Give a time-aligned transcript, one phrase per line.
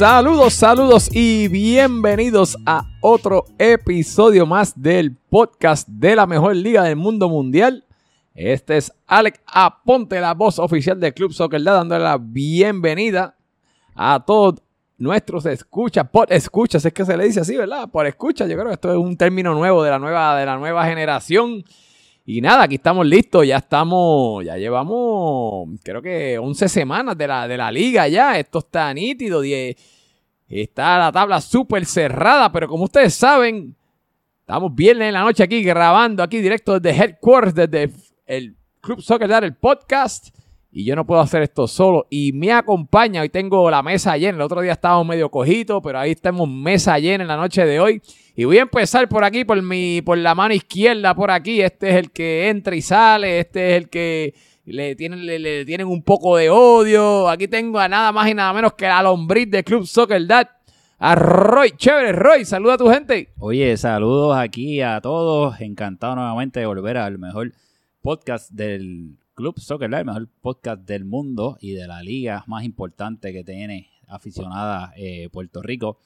[0.00, 6.96] Saludos, saludos y bienvenidos a otro episodio más del podcast de la mejor liga del
[6.96, 7.84] mundo mundial.
[8.34, 13.36] Este es Alex Aponte, la voz oficial del Club Soccer dándole la bienvenida
[13.94, 14.62] a todos
[14.96, 17.86] nuestros escuchas, por escuchas, es que se le dice así, ¿verdad?
[17.90, 20.56] Por escuchas, yo creo que esto es un término nuevo de la nueva, de la
[20.56, 21.62] nueva generación.
[22.32, 27.48] Y nada, aquí estamos listos, ya estamos, ya llevamos, creo que 11 semanas de la,
[27.48, 29.40] de la liga ya, esto está nítido,
[30.50, 33.76] está la tabla súper cerrada, pero como ustedes saben,
[34.40, 37.94] estamos viernes en la noche aquí grabando, aquí directo desde Headquarters, desde
[38.26, 40.34] el Club Soccer Dar, el podcast,
[40.72, 44.36] y yo no puedo hacer esto solo, y me acompaña, hoy tengo la mesa llena,
[44.36, 47.78] el otro día estábamos medio cojitos, pero ahí estamos mesa llena en la noche de
[47.78, 48.02] hoy,
[48.40, 51.60] y voy a empezar por aquí, por, mi, por la mano izquierda, por aquí.
[51.60, 53.38] Este es el que entra y sale.
[53.38, 57.28] Este es el que le tienen, le, tienen un poco de odio.
[57.28, 60.48] Aquí tengo a nada más y nada menos que la lombriz de Club Soccer Dad.
[60.98, 63.32] A Roy, chévere, Roy, saluda a tu gente.
[63.38, 65.60] Oye, saludos aquí a todos.
[65.60, 67.52] Encantado nuevamente de volver al mejor
[68.02, 72.64] podcast del Club Soccer Dad, el mejor podcast del mundo y de la liga más
[72.64, 75.98] importante que tiene aficionada eh, Puerto Rico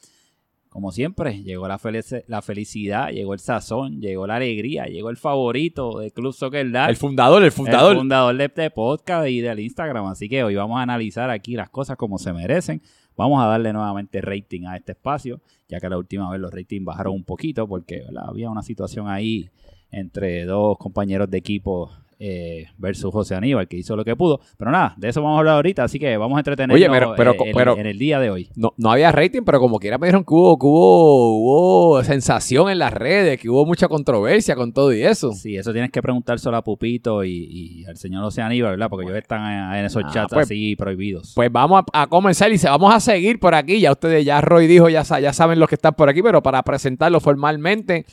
[0.75, 1.79] como siempre, llegó la,
[2.27, 6.97] la felicidad, llegó el sazón, llegó la alegría, llegó el favorito de Club Soccer El
[6.97, 7.93] fundador, el fundador.
[7.93, 10.07] El fundador de este podcast y del Instagram.
[10.07, 12.83] Así que hoy vamos a analizar aquí las cosas como se merecen.
[13.17, 16.85] Vamos a darle nuevamente rating a este espacio, ya que la última vez los ratings
[16.85, 19.49] bajaron un poquito porque había una situación ahí
[19.93, 24.41] entre dos compañeros de equipo eh, versus José Aníbal, que hizo lo que pudo.
[24.57, 27.87] Pero nada, de eso vamos a hablar ahorita, así que vamos a entretenernos eh, en,
[27.87, 28.51] el día de hoy.
[28.57, 32.93] No, no había rating, pero como quiera me dijeron que hubo, hubo, sensación en las
[32.93, 35.33] redes, que hubo mucha controversia con todo y eso.
[35.33, 38.89] Sí, eso tienes que preguntar solo a Pupito y, al señor José Aníbal, ¿verdad?
[38.89, 41.33] Porque ellos están en, esos ah, chats pues, así prohibidos.
[41.35, 43.81] Pues vamos a, comenzar y se, vamos a seguir por aquí.
[43.81, 46.63] Ya ustedes, ya Roy dijo, ya, ya saben los que están por aquí, pero para
[46.63, 48.07] presentarlo formalmente,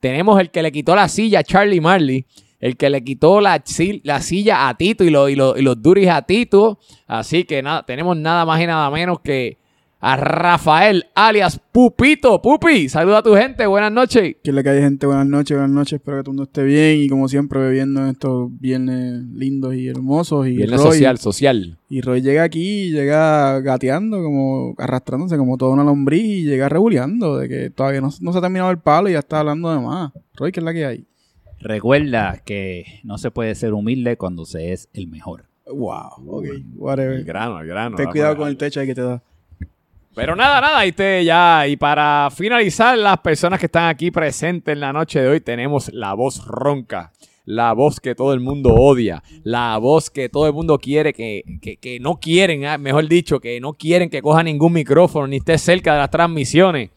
[0.00, 2.26] tenemos el que le quitó la silla a Charlie Marley
[2.60, 3.62] el que le quitó la,
[4.02, 6.78] la silla a Tito y, y, los duris a Tito.
[7.06, 9.58] Así que nada, tenemos nada más y nada menos que
[10.00, 12.40] a Rafael, alias Pupito.
[12.40, 14.36] Pupi, saluda a tu gente, buenas noches.
[14.42, 15.94] Que le cae gente, buenas noches, buenas noches.
[15.94, 20.46] Espero que todo mundo esté bien y como siempre bebiendo estos viernes lindos y hermosos.
[20.46, 21.78] Y viernes social, social.
[21.88, 27.36] Y Roy llega aquí llega gateando, como arrastrándose como toda una lombriz y llega reguleando
[27.36, 29.80] de que todavía no, no se ha terminado el palo y ya está hablando de
[29.80, 30.12] más.
[30.34, 31.04] Roy, ¿qué es la que hay?
[31.60, 35.44] Recuerda que no se puede ser humilde cuando se es el mejor.
[35.66, 36.46] Wow, ok,
[36.76, 37.18] whatever.
[37.18, 37.96] El grano, el grano.
[37.96, 39.22] Ten cuidado con el techo ahí que te da.
[40.14, 41.66] Pero nada, nada, y te ya.
[41.68, 45.92] Y para finalizar, las personas que están aquí presentes en la noche de hoy, tenemos
[45.92, 47.12] la voz ronca.
[47.44, 49.22] La voz que todo el mundo odia.
[49.42, 51.44] La voz que todo el mundo quiere, que,
[51.80, 55.56] que, no quieren, ah, mejor dicho, que no quieren que coja ningún micrófono ni esté
[55.56, 56.90] cerca de las transmisiones.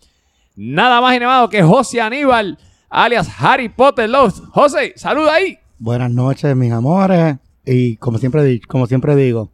[0.56, 2.58] Nada más y nada que José Aníbal
[2.92, 4.42] alias Harry Potter Los.
[4.52, 5.58] José, saluda ahí.
[5.80, 7.38] Buenas noches, mis amores.
[7.66, 9.52] Y como siempre, como siempre digo,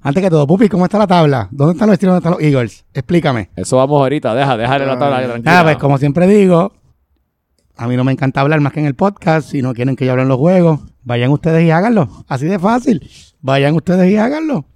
[0.00, 1.48] antes que todo, Pupi, ¿cómo está la tabla?
[1.50, 2.14] ¿Dónde están los estilos?
[2.14, 2.84] ¿Dónde están los Eagles?
[2.94, 3.50] Explícame.
[3.56, 5.60] Eso vamos ahorita, deja, déjale la tabla tranquila.
[5.60, 6.72] Ah, pues como siempre digo,
[7.76, 9.50] a mí no me encanta hablar más que en el podcast.
[9.50, 12.08] Si no quieren que yo hable en los juegos, vayan ustedes y háganlo.
[12.28, 13.08] Así de fácil.
[13.40, 14.66] Vayan ustedes y háganlo.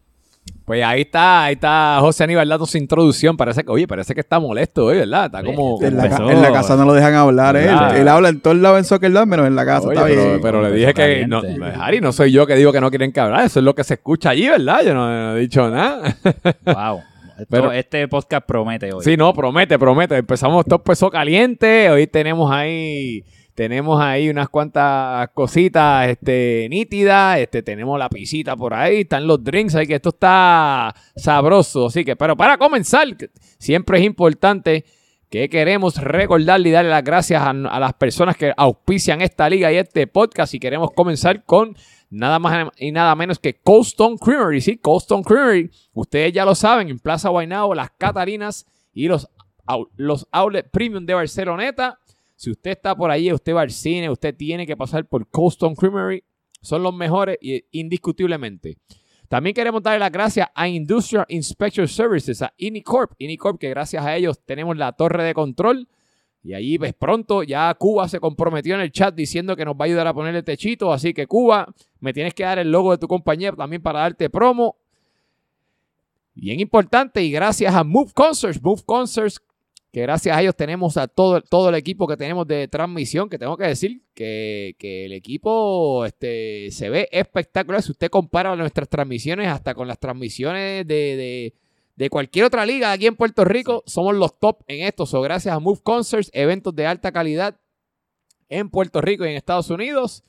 [0.66, 3.36] Pues ahí está, ahí está José Aníbal dando su introducción.
[3.36, 5.26] Parece que, oye, parece que está molesto hoy, ¿verdad?
[5.26, 5.80] Está como.
[5.80, 6.08] En la,
[6.52, 7.70] casa no lo dejan hablar, ¿eh?
[7.94, 9.86] Él, habla en todos lados en Soccer menos en la casa.
[9.88, 10.40] está pero, bien.
[10.42, 11.24] pero le dije que.
[11.28, 11.40] No,
[11.80, 13.44] Harry, no soy yo que digo que no quieren que hablar.
[13.44, 14.80] Eso es lo que se escucha allí, ¿verdad?
[14.84, 16.16] Yo no, he dicho nada.
[16.64, 17.00] wow.
[17.48, 19.04] pero este podcast promete hoy.
[19.04, 20.16] Sí, no, promete, promete.
[20.16, 21.90] Empezamos todo peso caliente.
[21.90, 23.22] Hoy tenemos ahí
[23.56, 27.38] tenemos ahí unas cuantas cositas este, nítidas.
[27.38, 29.00] Este, tenemos la pisita por ahí.
[29.00, 31.86] Están los drinks ahí, que esto está sabroso.
[31.86, 33.08] Así que, pero para comenzar,
[33.58, 34.84] siempre es importante
[35.30, 39.76] que queremos recordarle y darle las gracias a, las personas que auspician esta liga y
[39.76, 40.52] este podcast.
[40.52, 41.74] Y queremos comenzar con
[42.10, 44.60] nada más y nada menos que Cold Stone Creamery.
[44.60, 45.70] Sí, Cold Stone Creamery.
[45.94, 49.30] Ustedes ya lo saben, en Plaza Guaynabo, Las Catarinas y los,
[49.96, 50.28] los
[50.72, 51.98] Premium de Barceloneta.
[52.36, 55.74] Si usted está por ahí, usted va al cine, usted tiene que pasar por Coldstone
[55.74, 56.22] Creamery.
[56.60, 57.38] Son los mejores
[57.70, 58.78] indiscutiblemente.
[59.28, 63.12] También queremos darle las gracias a Industrial Inspection Services, a Inicorp.
[63.18, 65.88] Inicorp, que gracias a ellos tenemos la torre de control.
[66.42, 69.80] Y ahí, ves, pronto ya Cuba se comprometió en el chat diciendo que nos va
[69.80, 70.92] a ayudar a ponerle techito.
[70.92, 74.30] Así que, Cuba, me tienes que dar el logo de tu compañía también para darte
[74.30, 74.76] promo.
[76.34, 78.62] Bien importante, y gracias a Move Concerts.
[78.62, 79.40] Move Concerts
[79.96, 83.38] que gracias a ellos tenemos a todo, todo el equipo que tenemos de transmisión, que
[83.38, 87.80] tengo que decir que, el equipo este, se ve espectacular.
[87.80, 91.54] Si usted compara nuestras transmisiones hasta con las transmisiones de,
[91.96, 95.06] de cualquier otra liga aquí en Puerto Rico, somos los top en esto.
[95.06, 97.58] So, gracias a Move Concerts, eventos de alta calidad
[98.50, 100.22] en Puerto Rico y en Estados Unidos.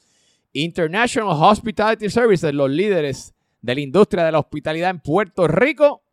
[0.54, 6.04] International Hospitality Services, los líderes de la industria de la hospitalidad en Puerto Rico.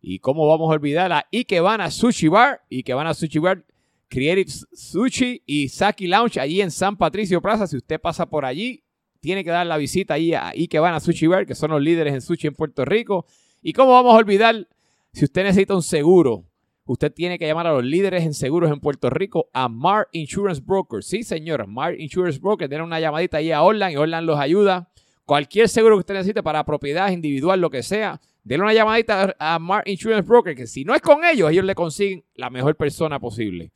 [0.00, 3.64] Y cómo vamos a olvidar a Ikebana Sushi Bar, Ikebana Sushi Bar,
[4.08, 7.66] Creative Sushi y Saki Lounge allí en San Patricio Plaza.
[7.66, 8.82] Si usted pasa por allí,
[9.20, 12.20] tiene que dar la visita ahí a Ikebana Sushi Bar, que son los líderes en
[12.20, 13.26] sushi en Puerto Rico.
[13.62, 14.66] Y cómo vamos a olvidar,
[15.12, 16.46] si usted necesita un seguro,
[16.86, 20.62] usted tiene que llamar a los líderes en seguros en Puerto Rico, a Mar Insurance
[20.64, 21.04] Broker.
[21.04, 22.68] Sí, señor, Mar Insurance Broker.
[22.68, 24.88] Tiene una llamadita ahí a Orland y Orland los ayuda.
[25.26, 29.58] Cualquier seguro que usted necesite para propiedad individual, lo que sea, denle una llamadita a
[29.58, 33.18] Mar Insurance Broker, que si no es con ellos, ellos le consiguen la mejor persona
[33.18, 33.72] posible.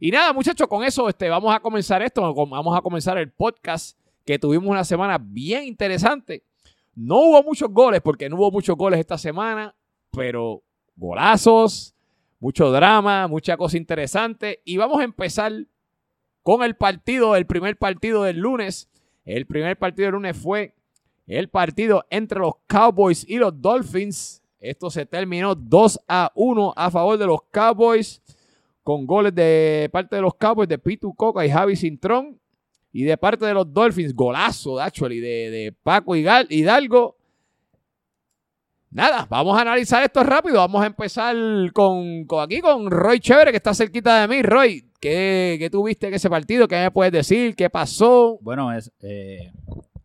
[0.00, 2.22] Y nada, muchachos, con eso este, vamos a comenzar esto.
[2.32, 6.44] Vamos a comenzar el podcast que tuvimos una semana bien interesante.
[6.94, 9.74] No hubo muchos goles, porque no hubo muchos goles esta semana,
[10.12, 10.62] pero
[10.94, 11.94] golazos,
[12.38, 14.62] mucho drama, mucha cosa interesante.
[14.64, 15.52] Y vamos a empezar
[16.42, 18.88] con el partido, el primer partido del lunes.
[19.24, 20.74] El primer partido del lunes fue
[21.28, 24.42] el partido entre los Cowboys y los Dolphins.
[24.58, 28.22] Esto se terminó 2 a 1 a favor de los Cowboys,
[28.82, 32.40] con goles de parte de los Cowboys de Pitu Coca y Javi Cintrón.
[32.90, 37.16] Y de parte de los Dolphins, golazo, actually, de, Paco Hidalgo.
[38.90, 40.56] Nada, vamos a analizar esto rápido.
[40.56, 41.36] Vamos a empezar
[41.74, 44.42] con, aquí con Roy Chévere, que está cerquita de mí.
[44.42, 46.66] Roy, ¿qué, qué tuviste en ese partido?
[46.66, 47.54] ¿Qué me puedes decir?
[47.54, 48.38] ¿Qué pasó?
[48.40, 49.52] Bueno, es, eh,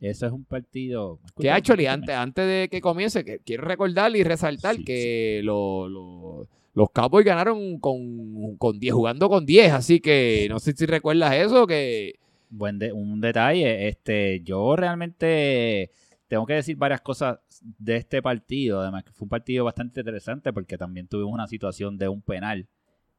[0.10, 1.20] ese es un partido.
[1.40, 5.88] Que actually, antes, antes de que comience, que quiero recordar y resaltar Sí, que lo-
[5.90, 9.72] lo- los Cowboys ganaron con, con 10, jugando con 10.
[9.74, 12.16] Así que no sé si recuerdas eso, que
[12.50, 13.88] Buen de- un detalle.
[13.88, 15.90] Este, yo realmente
[16.28, 18.82] tengo que decir varias cosas de este partido.
[18.82, 22.68] Además, que fue un partido bastante interesante porque también tuvimos una situación de un penal,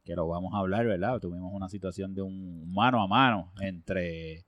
[0.04, 1.18] que lo vamos a hablar, ¿verdad?
[1.20, 4.44] Tuvimos una situación de un mano a mano entre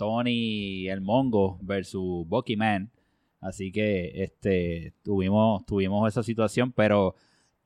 [0.00, 2.90] Tony el Mongo versus Bucky Man.
[3.38, 7.14] Así que este tuvimos, tuvimos esa situación, pero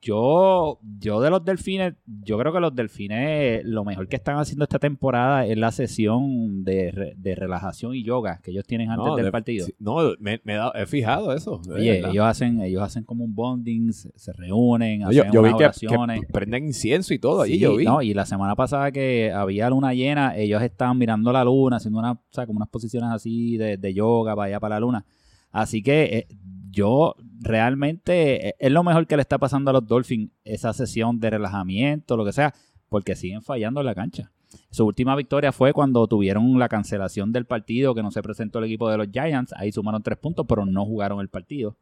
[0.05, 4.63] yo, yo de los delfines, yo creo que los delfines lo mejor que están haciendo
[4.63, 9.07] esta temporada es la sesión de, re- de relajación y yoga que ellos tienen antes
[9.07, 9.67] No, del de- partido.
[9.79, 11.59] no, me, me he, dado- he fijado eso.
[11.73, 15.49] Oye, ellos hacen, ellos hacen como un bonding, se, se reúnen, No, hacen yo vi
[15.49, 16.21] unas oraciones.
[16.21, 17.85] que prenden incienso y todo allí, Sí, yo vi.
[17.85, 21.97] no, y la semana pasada que había luna llena, ellos estaban mirando la luna, haciendo
[21.99, 25.05] una, o sea, como unas posiciones así de, de yoga para allá para la luna.
[25.51, 26.27] Así que eh,
[26.69, 31.19] yo realmente eh, es lo mejor que le está pasando a los Dolphins esa sesión
[31.19, 32.53] de relajamiento, lo que sea,
[32.89, 34.31] porque siguen fallando en la cancha.
[34.69, 38.65] Su última victoria fue cuando tuvieron la cancelación del partido, que no se presentó el
[38.65, 39.53] equipo de los Giants.
[39.53, 41.77] Ahí sumaron tres puntos, pero no jugaron el partido.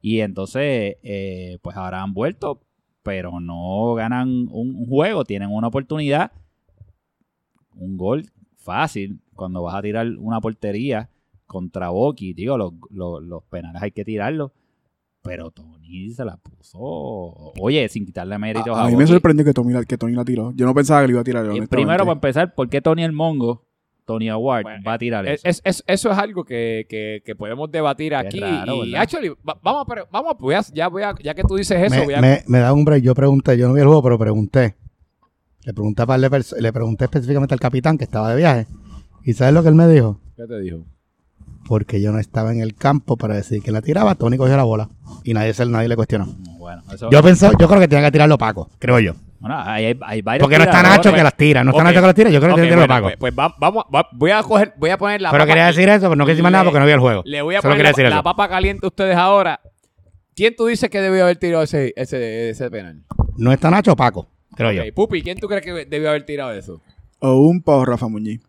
[0.00, 2.60] Y entonces, eh, pues ahora han vuelto,
[3.02, 6.32] pero no ganan un, juego, tienen una oportunidad,
[7.74, 8.26] un gol
[8.56, 11.08] fácil, cuando vas a tirar una portería
[11.46, 14.52] contra Boki, digo, los, los penales hay que tirarlos,
[15.22, 16.78] pero Tony se la puso,
[17.60, 20.14] oye, sin quitarle méritos a, A, a mí me sorprendió que Tony, la- que Tony
[20.14, 20.52] la tiró.
[20.54, 21.44] Yo no pensaba que le iba a tirar.
[21.44, 21.76] Y honestamente.
[21.76, 23.64] primero, para empezar, ¿por qué Tony el Mongo,
[24.06, 25.48] Tony Award, Bueno, va a tirar Es- eso?
[25.48, 28.40] es- es- eso es algo que, que- que podemos debatir aquí.
[28.40, 31.42] raro, y actually, va- vamos, a, pero- vamos, voy a- ya, voy a- ya que
[31.42, 33.02] tú dices eso, me, voy a, me- me da un break.
[33.02, 34.76] Yo pregunté, yo no vi el juego, pero pregunté.
[35.64, 38.66] Le pregunté, perso- le pregunté específicamente al capitán que estaba de viaje.
[39.24, 40.18] ¿Y sabes lo que él me dijo?
[40.36, 40.86] ¿Qué te dijo?
[41.66, 44.14] Porque yo no estaba en el campo para decir que la tiraba.
[44.14, 44.88] Tony cogió la bola.
[45.24, 46.26] Y nadie, se- nadie le cuestionó.
[46.58, 49.12] Bueno, eso, Yo pensó, yo creo que tenía que tirarlo Paco, creo yo.
[49.40, 50.82] bueno, hay, hay- hay varios Porque no está.
[50.82, 51.62] Nacho que las tira.
[51.64, 51.88] No está Ok.
[51.88, 52.30] Nacho que las tira.
[52.30, 53.18] Yo creo que Ok, tiene que tirarlo bueno, Paco.
[53.20, 55.66] pues, pues va- vamos, va- voy a coger, voy a poner la Pero papa- quería
[55.66, 57.22] decir eso, pero no quería decir más nada porque no vi el juego.
[57.26, 58.22] Le voy a Solo poner la, decir la eso.
[58.22, 59.60] papa caliente a ustedes ahora.
[60.34, 63.02] ¿Quién tú dices que debió haber tirado ese, ese, ese penal?
[63.36, 64.82] No está Nacho Paco, creo yo.
[64.94, 66.80] Pupi, ¿quién tú crees que debió haber tirado eso?
[67.18, 68.40] O un pavo Rafa Muñiz.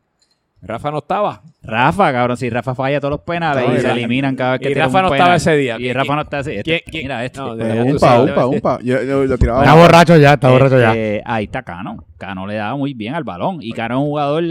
[0.61, 1.41] Rafa no estaba.
[1.69, 4.61] Rafa, cabrón, si Rafa falla todos los penales No, y y se eliminan cada vez
[4.61, 5.19] que y tira Rafa un no penal.
[5.19, 5.75] estaba ese día.
[5.77, 6.57] Y ¿Quién- Rafa no está ese.
[6.59, 7.39] este- mira este.
[7.39, 8.79] no, de- Pero ya un tú pa, sabes, un pa, un pa.
[8.83, 9.63] Yo, yo lo tiraba.
[9.63, 10.89] Está borracho ya, está borracho ya.
[10.89, 12.03] Este, ahí está Cano.
[12.17, 13.59] Cano le da muy bien al balón.
[13.61, 14.43] Y Cano es un jugador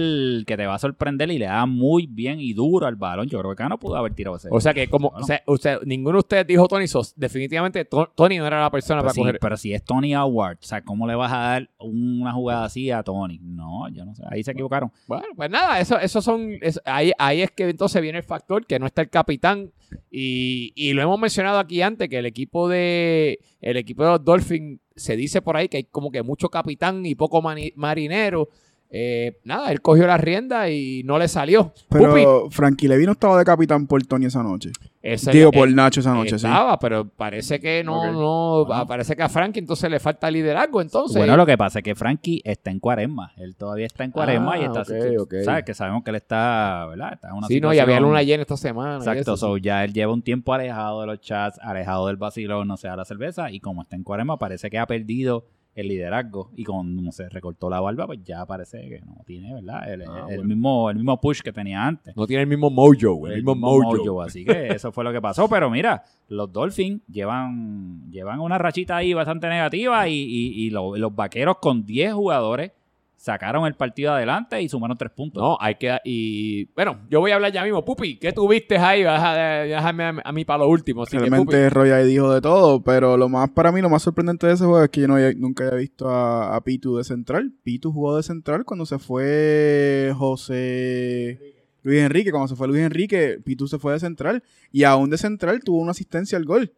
[0.47, 3.29] que te va a sorprender y le da muy bien y duro al balón.
[3.29, 4.49] Yo creo que Cano pudo haber tirado ese.
[4.51, 7.13] O sea que como, o sea, usted- ninguno de ustedes dijo Tony Sos.
[7.17, 9.39] Definitivamente To- Tony no era la persona pero, para sí, coger.
[9.39, 12.91] pero si es Tony Howard, o sea, ¿cómo le vas a dar una jugada así
[12.91, 13.39] a Tony?
[13.43, 14.23] No, yo no sé.
[14.31, 14.91] Ahí se equivocaron.
[15.07, 18.67] Bueno, pues nada, eso, eso son, es- ahí, ahí es que entonces viene el factor
[18.67, 19.73] que no está el capitán
[20.11, 24.25] y, y lo hemos mencionado aquí antes que el equipo de el equipo de los
[24.25, 27.43] Dolphins se dice por ahí que hay como que mucho capitán y poco
[27.77, 28.49] marinero.
[28.91, 31.73] Eh, nada, él cogió la rienda y no le salió.
[31.89, 34.71] Pupi, Pero Frankie Levy no estaba de capitán por Tony esa noche.
[35.03, 36.37] ese- Digo, eh, por Nacho esa noche, sí.
[36.47, 38.87] estaba, pero parece que no, no, Bueno.
[38.87, 41.17] parece que a Frankie entonces le falta liderazgo, entonces.
[41.19, 43.33] Bueno, lo que pasa es que Frankie está en cuaresma.
[43.37, 44.81] Él todavía está en cuaresma Ah, y está.
[44.83, 45.35] ok, ok.
[45.45, 45.65] ¿Sabes?
[45.65, 47.13] Que sabemos que él está, ¿verdad?
[47.15, 48.97] Está en una sí, no, y había luna llena esta semana.
[48.97, 49.61] Exacto, eso, so sí.
[49.63, 53.05] ya él lleva un tiempo alejado de los chats, alejado del vacilón, no sea la
[53.05, 55.45] cerveza, y como está en cuaresma, parece que ha perdido
[55.81, 56.51] el liderazgo.
[56.57, 59.93] Y como se recortó la barba, pues ya parece que no tiene, ¿verdad?
[59.93, 60.45] El, Ah, el bueno.
[60.45, 62.17] mismo, el mismo push que tenía antes.
[62.17, 64.23] No tiene el mismo mojo, el, mismo, mojo.
[64.23, 65.49] Así que eso fue lo que pasó.
[65.49, 70.97] Pero mira, los Dolphins llevan, llevan una rachita ahí bastante negativa y, y- y lo-
[70.97, 72.73] los vaqueros con 10 jugadores
[73.21, 75.43] sacaron el partido adelante y sumaron 3 puntos.
[75.43, 75.99] No, hay que.
[76.05, 77.85] Y bueno, yo voy a hablar ya mismo.
[77.85, 79.03] Pupi, ¿qué tuviste ahí?
[79.03, 79.35] Deja-
[79.65, 81.03] Déjame a, a mí para lo último.
[81.03, 84.03] Así que, Realmente Roy ahí dijo de todo, pero lo más para mí, lo más
[84.03, 86.97] sorprendente de ese juego es que yo no había- nunca había visto a, a Pitu
[86.97, 87.53] de central.
[87.65, 92.31] Pitu jugó de central cuando se fue José Luis Enrique.
[92.31, 95.79] Cuando se fue Luis Enrique, Pitu se fue de central y aún de central tuvo
[95.81, 96.73] una asistencia al gol.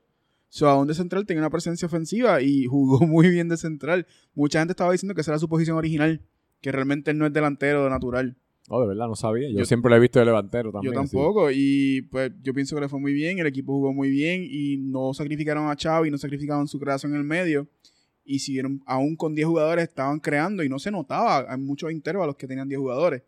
[0.52, 4.06] So, aún de central tenía una presencia ofensiva y jugó muy bien de central.
[4.34, 6.20] Mucha gente estaba diciendo que esa era su posición original,
[6.60, 8.36] que realmente él no es delantero natural.
[8.68, 9.48] Oh, de verdad, no sabía.
[9.50, 10.92] Yo, Yo- siempre lo he visto de levantero también.
[10.92, 14.10] Yo tampoco, y pues yo pienso que le fue muy bien, el equipo jugó muy
[14.10, 17.68] bien y no sacrificaron a Xavi, no sacrificaron su creación en el medio
[18.24, 22.36] y siguieron, aún con 10 jugadores estaban creando y no se notaba, hay muchos intervalos
[22.36, 23.22] que tenían 10 jugadores.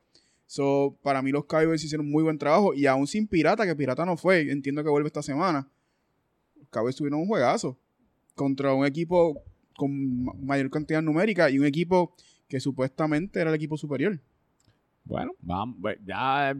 [0.46, 4.04] So, para mí los Cowboys hicieron muy buen trabajo y aún sin Pirata, que Pirata
[4.04, 5.68] no fue, entiendo que vuelve esta semana,
[6.72, 7.78] Cowboys tuvieron un juegazo
[8.34, 9.40] contra un equipo
[9.76, 12.14] con ma- mayor cantidad numérica y un equipo
[12.48, 14.18] que supuestamente era el equipo superior.
[15.04, 16.56] Bueno, vamos, ya,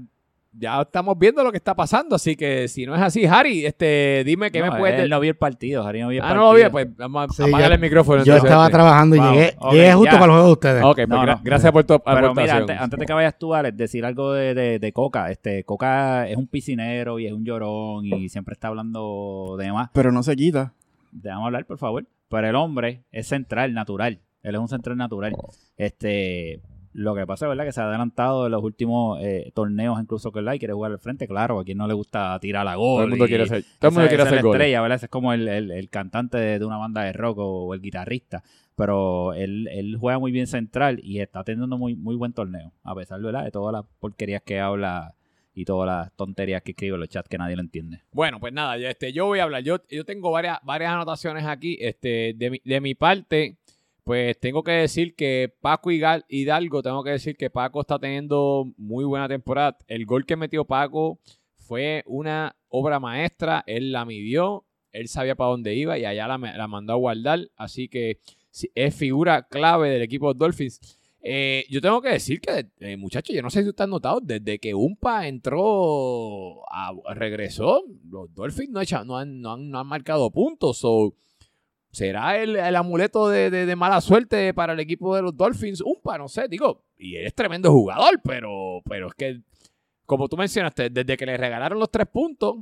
[0.54, 2.16] ya estamos viendo lo que está pasando.
[2.16, 5.00] Así que si no es así, Harry, este, dime qué No, me puedes.
[5.00, 6.44] Él no vio el partido, Harry no vio el ah, partido.
[6.46, 8.18] no lo vi, pues vamos a Sí, apagar yo- el micrófono.
[8.24, 8.72] Yo entonces, estaba este.
[8.74, 10.18] trabajando y llegué, ok, llegué justo ya.
[10.20, 10.84] para el juego de ustedes.
[10.84, 11.40] Ok, pues No, gra- no.
[11.42, 12.56] gracias por tu Pero mira, aportación.
[12.58, 15.30] antes, antes de que vayas tú, Alex, decir algo de, de- de Coca.
[15.30, 19.90] Este, Coca es un piscinero y es un llorón y siempre está hablando de más.
[19.94, 20.72] Pero no se quita.
[21.12, 22.04] Déjame hablar, por favor.
[22.28, 24.20] Pero el hombre es central, natural.
[24.42, 25.34] Él es un central natural.
[25.76, 26.60] Este,
[26.94, 30.30] lo que pasa es verdad que se ha adelantado en los últimos eh, torneos, incluso
[30.32, 31.26] que él quiere jugar al frente.
[31.26, 32.96] Claro, a quien no le gusta tirar la gol.
[32.96, 34.50] todo el mundo y- quiere hacer, todo el mundo esa- quiere esa es hacer la
[34.50, 34.96] estrella, ¿verdad?
[34.96, 37.74] Ese es como el, el- el cantante de, de una banda de rock o, o
[37.74, 38.42] el guitarrista.
[38.76, 42.72] Pero él, él juega muy bien central y está teniendo muy, muy buen torneo.
[42.84, 43.44] A pesar ¿verdad?
[43.44, 45.14] de todas las porquerías que habla
[45.54, 48.00] y todas las tonterías que escribe en los chats que nadie lo entiende.
[48.12, 49.62] Bueno, pues nada, ya, este, yo voy a hablar.
[49.62, 51.76] Yo, yo tengo varias, varias anotaciones aquí.
[51.80, 53.58] Este, de, mi, de mi parte,
[54.04, 59.04] pues tengo que decir que Paco Hidalgo, tengo que decir que Paco está teniendo muy
[59.04, 59.78] buena temporada.
[59.86, 61.20] El gol que metió Paco
[61.56, 63.62] fue una obra maestra.
[63.66, 67.48] Él la midió, él sabía para dónde iba y allá la, mandó a guardar.
[67.56, 68.18] Así que
[68.74, 70.80] es figura clave del equipo Dolphins.
[71.24, 74.20] Eh, yo tengo que decir que, eh, muchachos, yo no sé si ustedes han notado,
[74.20, 80.82] desde que Umpa entró, a- regresó, los Dolphins no, han, han, marcado puntos.
[81.92, 85.82] ¿Será el, el amuleto de, de- mala suerte para el equipo de los Dolphins?
[85.82, 89.40] Umpa, no sé, digo, y él es tremendo jugador, pero, pero es que,
[90.06, 92.56] como tú mencionaste, desde que le regalaron los tres puntos,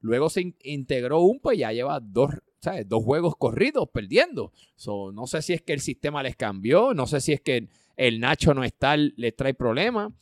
[0.00, 2.88] luego se in- integró Umpa y ya lleva dos, ¿sabes?
[2.88, 4.52] dos juegos corridos perdiendo.
[4.76, 7.68] So, no sé si es que el sistema les cambió, no sé si es que
[7.96, 10.12] el Nacho no está, les trae problemas.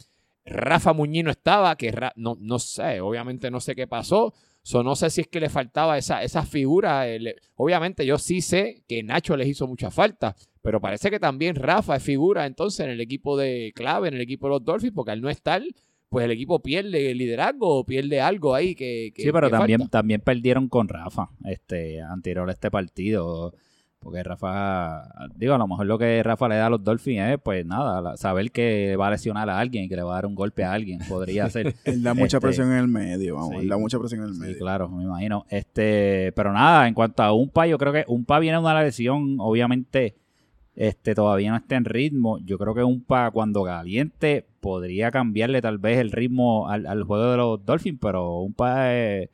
[0.47, 4.33] Rafa Muñiz no estaba, que no, no sé, obviamente no sé qué pasó.
[4.67, 7.07] So, no sé si es que le faltaba esa, esa figura.
[7.09, 11.55] eh, obviamente yo sí sé que Nacho les hizo mucha falta, pero parece que también
[11.55, 14.95] Rafa es figura entonces en el equipo de clave, en el equipo de los Dolphins,
[14.95, 15.63] porque al no estar,
[16.09, 19.57] pues el equipo pierde el liderazgo o pierde algo ahí que, que- Sí, pero que
[19.59, 19.99] también, falta.
[19.99, 23.53] también perdieron con Rafa, este, anterior a este partido.
[24.05, 27.39] Porque Rafa, digo, a lo mejor lo que Rafa le da a los Dolphins es,
[27.43, 30.27] pues nada, saber que va a lesionar a alguien y que le va a dar
[30.27, 31.01] un golpe a alguien.
[31.09, 31.75] Podría ser.
[31.85, 33.51] Él da mucha Este, presión en el medio, vamos.
[33.51, 33.57] sí.
[33.57, 34.59] Él da mucha presión en el Sí, medio.
[34.59, 35.47] claro, me imagino.
[35.49, 39.37] Este, pero nada, en cuanto a Umpa, yo creo que Umpa viene de una lesión,
[39.41, 40.15] obviamente,
[40.77, 42.39] este, todavía no está en ritmo.
[42.45, 47.31] Yo creo que Umpa cuando caliente podría cambiarle tal vez el ritmo al, al juego
[47.31, 49.29] de los Dolphins, pero Umpa es-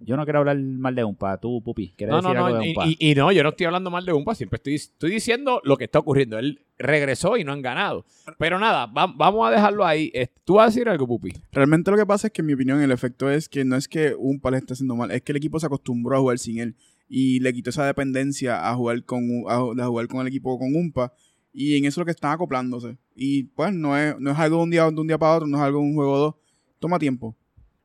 [0.00, 2.58] yo no quiero hablar mal de Umpa, tú, Pupi, ¿quieres No, no, decir algo no,
[2.60, 2.86] de y, Umpa?
[2.86, 5.76] y- y no, yo no estoy hablando mal de Umpa, siempre estoy, estoy diciendo lo
[5.76, 6.38] que está ocurriendo.
[6.38, 8.04] Él regresó y no han ganado.
[8.38, 10.10] Pero nada, va- vamos a dejarlo ahí.
[10.14, 11.32] Eh, ¿Tú vas a decir algo, Pupi?
[11.50, 13.88] Realmente lo que pasa es que, en mi opinión, el efecto es que no es
[13.88, 16.58] que un le esté haciendo mal, es que el equipo se acostumbró a jugar sin
[16.60, 16.76] él
[17.08, 21.12] y le quitó esa dependencia a jugar con, a, jugar con el equipo con Umpa
[21.52, 22.96] y en eso es lo que están acoplándose.
[23.14, 25.46] Y pues no es, no es algo de un día, de un día para otro,
[25.46, 26.34] no es algo de un juego o dos.
[26.78, 27.34] Toma tiempo.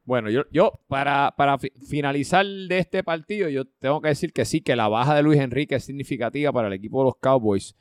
[0.03, 4.43] Bueno, yo, yo para, para fi- finalizar de este partido, yo tengo que decir que
[4.45, 7.75] sí, que la baja de Luis Enrique es significativa para el equipo de los Cowboys.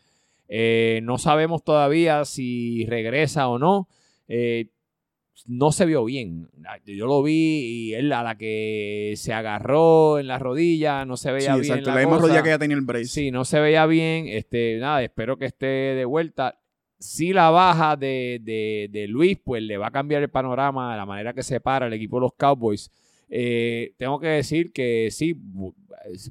[0.46, 3.88] Eh, no sabemos todavía si regresa o no.
[4.28, 4.68] Eh,
[5.46, 6.48] no se vio bien.
[6.86, 11.28] Yo lo vi y él a la que se agarró en la rodilla, no se
[11.28, 11.64] Sí, veía bien.
[11.64, 11.90] exacto.
[11.90, 12.26] la La misma cosa.
[12.28, 13.04] rodilla que ya tenía el brace.
[13.06, 14.26] Sí, no se veía bien.
[14.28, 16.58] Este, nada, espero que esté de vuelta.
[16.98, 21.06] Si la baja de, de- de Luis, pues le va a cambiar el panorama, la
[21.06, 22.90] manera que se para el equipo de los Cowboys.
[23.30, 25.34] Eh, tengo que decir que sí,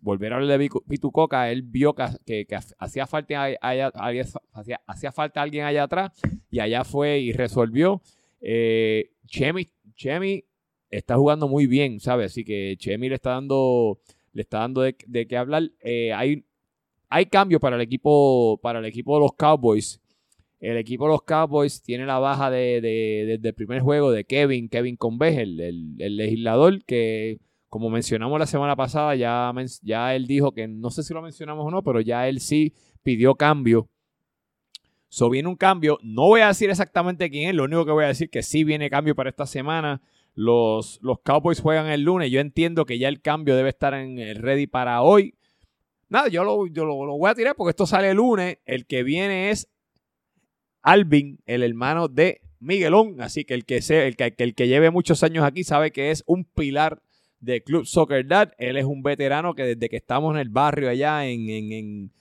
[0.01, 4.23] volver a hablar de Pitu Coca, él vio que, que- que hacía, falta, allá- allá-
[4.53, 6.11] hacía, hacía falta alguien allá atrás
[6.51, 8.01] y allá fue y resolvió.
[8.41, 10.43] Eh, Chemi, Chemi
[10.89, 12.27] está jugando muy bien, ¿sabes?
[12.31, 13.99] Así que Chemi le está dando,
[14.33, 14.95] le está dando de,
[15.27, 15.71] qué hablar.
[15.81, 16.45] Eh, hay,
[17.09, 20.01] hay cambio para el equipo, para el equipo de los Cowboys.
[20.59, 24.97] El equipo de los Cowboys tiene la baja de, el primer juego de Kevin, Kevin
[24.97, 25.59] Convej, el,
[25.99, 29.53] el- legislador, que como mencionamos la semana pasada, ya,
[29.83, 32.73] ya él dijo que no sé si lo mencionamos o no, pero ya él sí
[33.03, 33.89] pidió cambio.
[35.09, 35.97] So viene un cambio.
[36.03, 38.63] No voy a decir exactamente quién es, lo único que voy a decir que sí
[38.63, 40.01] viene cambio para esta semana.
[40.35, 42.31] Los, los Cowboys juegan el lunes.
[42.31, 45.35] Yo entiendo que ya el cambio debe estar en el ready para hoy.
[46.07, 48.59] Nada, yo lo, yo lo, voy a tirar porque esto sale el lunes.
[48.65, 49.67] El que viene es
[50.81, 53.19] Alvin, el hermano de Miguelón.
[53.21, 56.11] Así que el que, sea, el que, el que lleve muchos años aquí sabe que
[56.11, 57.01] es un pilar
[57.39, 58.53] de Club Soccer Dad.
[58.57, 62.11] Él es un veterano que desde que estamos en el barrio allá en, en, en,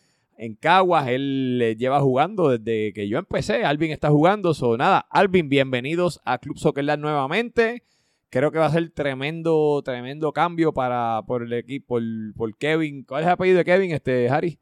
[0.41, 3.65] en Caguas, él lleva jugando desde que yo empecé.
[3.65, 4.55] Alvin está jugando.
[4.55, 7.83] So, nada, Alvin, bienvenidos a Club Soccer Dad nuevamente.
[8.31, 12.03] Creo que va a ser tremendo, tremendo cambio para por el equipo, por,
[12.37, 13.03] por Kevin.
[13.05, 14.59] ¿Cuál es el apellido de Kevin, este, Harry?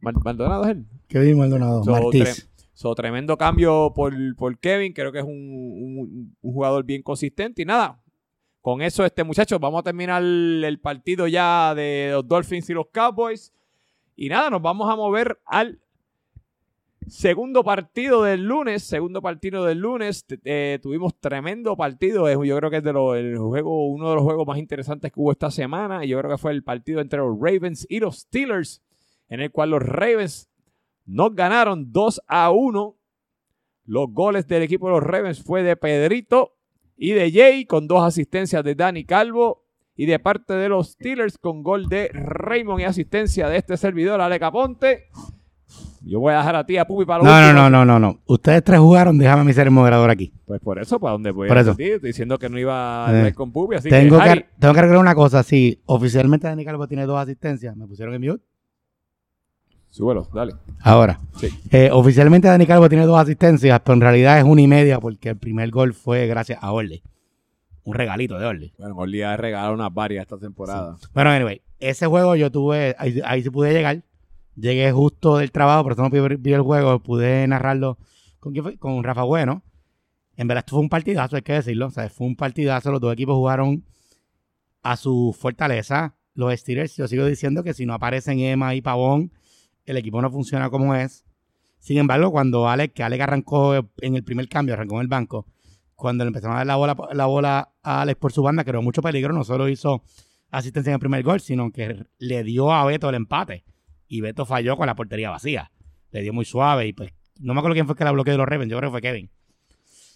[0.00, 0.86] Mal- Maldonado es él.
[1.08, 2.22] Kevin Maldonado, So, Martís.
[2.22, 4.94] tre- so, tremendo cambio por, por Kevin.
[4.94, 7.60] Creo que es un, un- un jugador bien consistente.
[7.60, 8.00] Y nada,
[8.62, 12.86] con eso, este muchachos, vamos a terminar el partido ya de los Dolphins y los
[12.90, 13.52] Cowboys.
[14.20, 15.80] Y nada, nos vamos a mover al
[17.08, 18.82] segundo partido del lunes.
[18.82, 20.26] Segundo partido del lunes.
[20.44, 22.30] Eh, tuvimos tremendo partido.
[22.44, 25.32] Yo creo que es de el juego, uno de los juegos más interesantes que hubo
[25.32, 26.04] esta semana.
[26.04, 28.82] Yo creo que fue el partido entre los Ravens y los Steelers.
[29.30, 30.50] En el cual los Ravens
[31.06, 32.96] nos ganaron 2 a 1.
[33.86, 36.58] Los goles del equipo de los Ravens fue de Pedrito
[36.94, 39.59] y de Jay con dos asistencias de Dani Calvo.
[40.00, 44.18] Y de parte de los Steelers con gol de Raymond y asistencia de este servidor,
[44.22, 45.08] Ale Caponte.
[46.06, 48.20] Yo voy a dejar a ti a Pupi para No, no, no, no, no, no.
[48.24, 50.32] Ustedes tres jugaron, déjame a mí ser el moderador aquí.
[50.46, 51.74] Pues por eso, para donde voy Por a eso.
[51.74, 53.18] ti, diciendo que no iba a Eh.
[53.18, 55.42] hablar con Pupi, así Tengo que, tengo que arreglar una cosa.
[55.42, 57.76] Sí, oficialmente Dani Calvo tiene dos asistencias.
[57.76, 58.42] ¿Me pusieron en mute?
[59.90, 60.54] súbelo, dale.
[60.82, 61.20] Ahora.
[61.36, 61.48] Sí.
[61.72, 65.28] Eh, oficialmente Dani Calvo tiene dos asistencias, pero en realidad es una y media porque
[65.28, 67.02] el primer gol fue gracias a Orley.
[67.84, 68.72] Un regalito de Orley.
[68.78, 70.96] Bueno, Orly ha regalado unas varias esta temporada.
[71.14, 74.02] Bueno, anyway, ese juego yo tuve, ahí, ahí sí pude llegar.
[74.56, 77.98] Llegué justo del trabajo, por eso no pude ver el juego, pude narrarlo
[78.38, 79.62] con, con Rafa Bueno.
[80.36, 81.86] En verdad, esto fue un partidazo, hay que decirlo.
[81.86, 82.90] O sea, fue un partidazo.
[82.90, 83.84] Los dos equipos jugaron
[84.82, 86.16] a su fortaleza.
[86.34, 89.32] Los Steelers, yo sigo diciendo que si no aparecen Emma y Pavón,
[89.84, 91.24] el equipo no funciona como es.
[91.78, 95.46] Sin embargo, cuando Alex, que Alex arrancó en el primer cambio, arrancó en el banco,
[96.00, 98.82] cuando le empezaron a dar la bola, la bola a Alex por su banda, creó
[98.82, 99.32] mucho peligro.
[99.32, 100.02] No solo hizo
[100.50, 103.64] asistencia en el primer gol, sino que le dio a Beto el empate.
[104.08, 105.70] Y Beto falló con la portería vacía.
[106.10, 108.38] Le dio muy suave y pues no me acuerdo quién fue que la bloqueó de
[108.38, 109.30] los Ravens, yo creo que fue Kevin.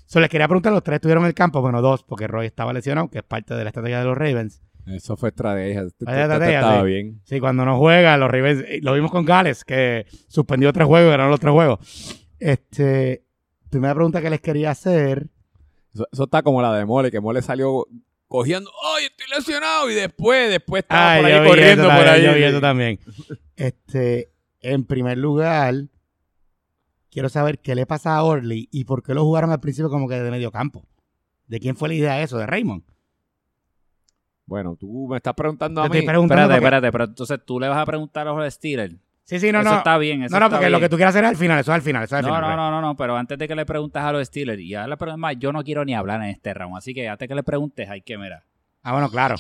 [0.07, 2.73] So, les quería preguntar, los tres estuvieron en el campo, bueno, dos, porque Roy estaba
[2.73, 4.63] lesionado, que es parte de la estrategia de los Ravens.
[4.87, 5.83] Eso fue estrategia.
[5.99, 7.23] Estaba bien.
[7.25, 11.11] Sí, cuando no juega, los Ravens, eh, lo vimos con Gales, que suspendió tres juegos,
[11.11, 12.27] ganaron los tres juegos.
[12.39, 13.25] Este,
[13.71, 15.29] primera pregunta que les quería hacer,
[15.95, 17.87] Eso, eso está como la de Mole, que Mole salió
[18.29, 19.89] cogiendo, ¡ay, estoy lesionado!
[19.91, 22.25] Y después, después estaba Ay, por ahí corriendo por también, ahí.
[22.25, 22.99] yo vi eso también.
[23.57, 25.75] Este, en primer lugar,
[27.11, 30.09] quiero saber qué le pasa a Orly y por qué lo jugaron al principio como
[30.09, 30.87] que de medio campo.
[31.47, 32.39] ¿De quién fue la idea de eso?
[32.39, 32.83] ¿De Raymond?
[34.47, 35.97] Bueno, tú me estás preguntando Te a mí.
[35.99, 38.95] estoy preguntando Espérate, porque- espérate, pero entonces tú le vas a preguntar a los Steelers.
[39.25, 39.79] Sí, sí, no, eso no.
[39.79, 40.23] está bien.
[40.23, 41.83] Eso no, no, porque lo que tú quieras hacer es al final, eso es al
[41.83, 42.51] final, eso es al No, final.
[42.51, 45.17] no, no, no, no, pero antes de que le preguntes a los Steelers, y ahora
[45.17, 47.89] más, yo no quiero ni hablar en este round, así que antes que le preguntes,
[47.89, 48.43] hay que mirar.
[48.83, 49.37] Ah, bueno, claro.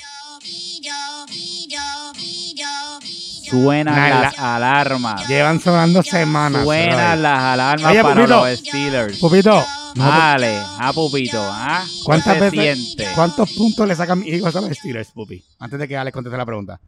[3.50, 5.28] Suenan Nah, las alarmas.
[5.28, 6.64] Llevan sonando semanas.
[6.64, 8.46] Suenan las alarmas Oye, para Pupito.
[8.46, 9.18] los Steelers.
[9.18, 11.84] Pupito, Dale, a Pupito, ¿ah?
[12.04, 13.06] ¿cuántas ¿Qué se veces, siente?
[13.14, 15.44] cuántos puntos le sacan hijos a los Steelers, Pupi?
[15.58, 16.80] Antes de que Alex conteste la pregunta.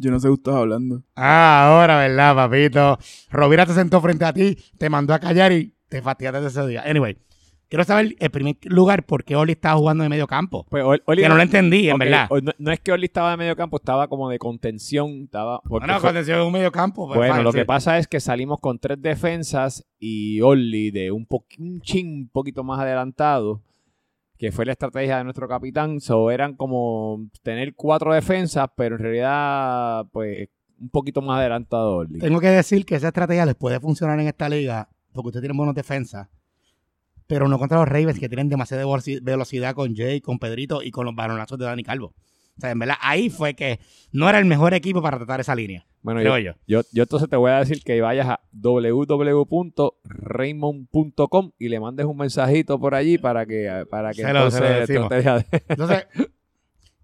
[0.00, 1.02] Yo no sé qué estás hablando.
[1.14, 2.98] Ah, ahora, ¿verdad, papito?
[3.30, 6.66] Rovira te sentó frente a ti, te mandó a callar y te fastidiaste de ese
[6.66, 6.82] día.
[6.86, 7.16] Anyway,
[7.68, 10.66] Quiero saber, en primer lugar, por qué Oli estaba jugando de medio campo.
[10.68, 12.28] Pues, Ol- Oli- Que no lo entendí, en verdad.
[12.42, 15.08] No, no es que Oli estaba de medio campo, estaba como de contención.
[15.26, 17.96] Estaba, porque Bueno, fue- cuando se ve un medio campo, pues, bueno, lo que pasa
[17.98, 22.64] es que salimos con tres defensas y Oli de un, po- un chin un poquito
[22.64, 23.62] más adelantado,
[24.40, 26.00] que fue la estrategia de nuestro capitán.
[26.00, 30.48] So, eran como tener cuatro defensas, pero en realidad, pues,
[30.80, 32.06] un poquito más adelantado.
[32.06, 35.58] Tengo que decir que esa estrategia les puede funcionar en esta liga porque ustedes tienen
[35.58, 36.28] buenas defensas,
[37.26, 40.90] pero no contra los Ravens que tienen demasiada veloci- velocidad con Jay, con Pedrito y
[40.90, 42.14] con los balonazos de Dani Calvo.
[42.60, 43.80] O sea, en verdad, ahí fue que
[44.12, 46.82] no era el mejor equipo para tratar esa línea, Bueno, creo yo, yo.
[46.82, 52.16] yo, yo entonces te voy a decir que vayas a www.raymond.com y le mandes un
[52.16, 56.06] mensajito por allí para que, para que Se lo- se lo entonces Entonces,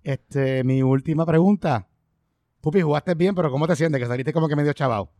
[0.03, 1.89] este, mi última pregunta.
[2.61, 4.01] Pupi, jugaste bien, pero ¿cómo te sientes?
[4.01, 5.11] Que saliste como que medio chavao.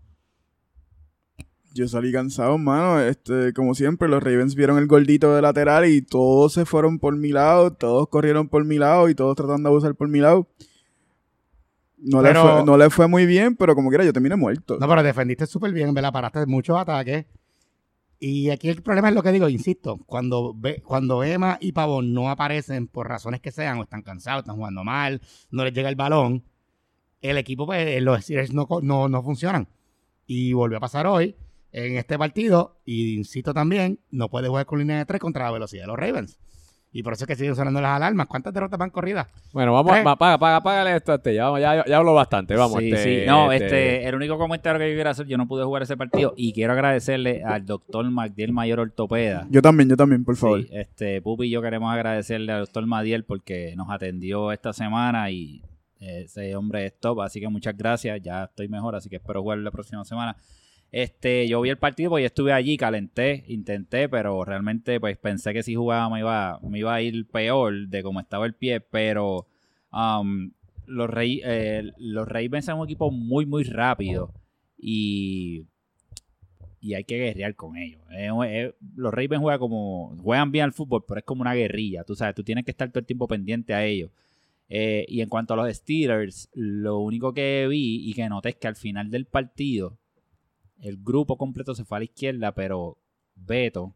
[1.77, 3.01] Yo salí cansado, mano.
[3.01, 7.15] Este, como siempre, los Ravens vieron el gordito de lateral y todos se fueron por
[7.15, 10.49] mi lado, todos corrieron por mi lado y todos tratando de abusar por mi lado.
[11.99, 14.79] No, Pero- le, fue, no le fue muy bien, pero como quiera, yo terminé muerto.
[14.81, 16.13] No, pero defendiste súper bien, ¿verdad?
[16.15, 17.27] Paraste muchos ataques.
[18.19, 22.15] Y aquí el problema es lo que digo, insisto, cuando, ve, cuando Emma y Pavón
[22.15, 25.91] no aparecen por razones que sean, o están cansados, están jugando mal, no les llega
[25.91, 26.43] el balón,
[27.21, 29.69] el equipo, pues, los Steelers no, no, no funcionan.
[30.27, 31.37] Y volvió a pasar hoy
[31.77, 35.51] en este partido, y insisto también, no puede jugar con línea de tres contra la
[35.51, 36.39] velocidad de los Ravens.
[36.91, 38.27] Y por eso es que siguen sonando las alarmas.
[38.27, 39.27] ¿Cuántas derrotas van corridas?
[39.53, 40.07] Bueno, vamos, Tres.
[40.07, 42.79] a apaga, apaga, apágale esto, este, ya, ya, ya hablo bastante, vamos.
[42.79, 43.27] Sí, este, sí.
[43.27, 45.99] No, este, este, el único comentario que yo quiero hacer, yo no pude jugar ese
[45.99, 49.47] partido y quiero agradecerle al doctor Magdiel Mayor Ortopeda.
[49.51, 50.63] Yo también, yo también, por favor.
[50.63, 55.31] Sí, este, Pupi y yo queremos agradecerle al doctor Madiel porque nos atendió esta semana
[55.31, 55.63] y
[56.01, 59.59] ese hombre es top, así que muchas gracias, ya estoy mejor, así que espero jugar
[59.59, 60.35] la próxima semana.
[60.93, 65.53] Este, yo vi el partido, pues yo estuve allí, calenté, intenté, pero realmente pues pensé
[65.53, 68.81] que si jugaba me iba, me iba a ir peor de cómo estaba el pie,
[68.81, 69.47] pero
[69.93, 70.53] um,
[70.87, 74.33] los, Rey, eh, los Ravens son un equipo muy, muy rápido
[74.79, 75.67] y,
[76.81, 78.01] y hay que guerrear con ellos.
[78.95, 82.35] Los Ravens juegan como, juegan bien al fútbol, pero es como una guerrilla, tú sabes,
[82.35, 84.11] tú tienes que estar todo el tiempo pendiente a ellos.
[84.69, 88.57] Eh, y en cuanto a los Steelers, lo único que vi y que noté es
[88.57, 89.99] que al final del partido,
[90.81, 92.99] el grupo completo se fue a la izquierda, pero
[93.35, 93.95] Beto,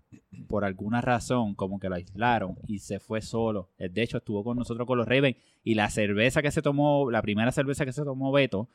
[0.49, 3.71] por alguna razón, como que lo aislaron y se fue solo.
[3.79, 7.11] Él, De hecho, estuvo con nosotros con los Ravens y la cerveza que se tomó,
[7.11, 8.69] la primera cerveza que se tomó Beto,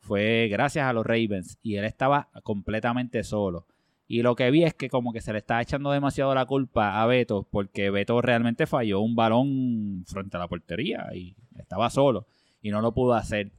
[0.00, 3.66] fue gracias a los Ravens y él estaba completamente solo.
[4.06, 7.02] Y lo que vi es que como que se le estaba echando demasiado la culpa
[7.02, 12.26] a Beto porque Beto realmente falló un balón frente a la portería y estaba solo
[12.62, 13.52] y no lo pudo hacer.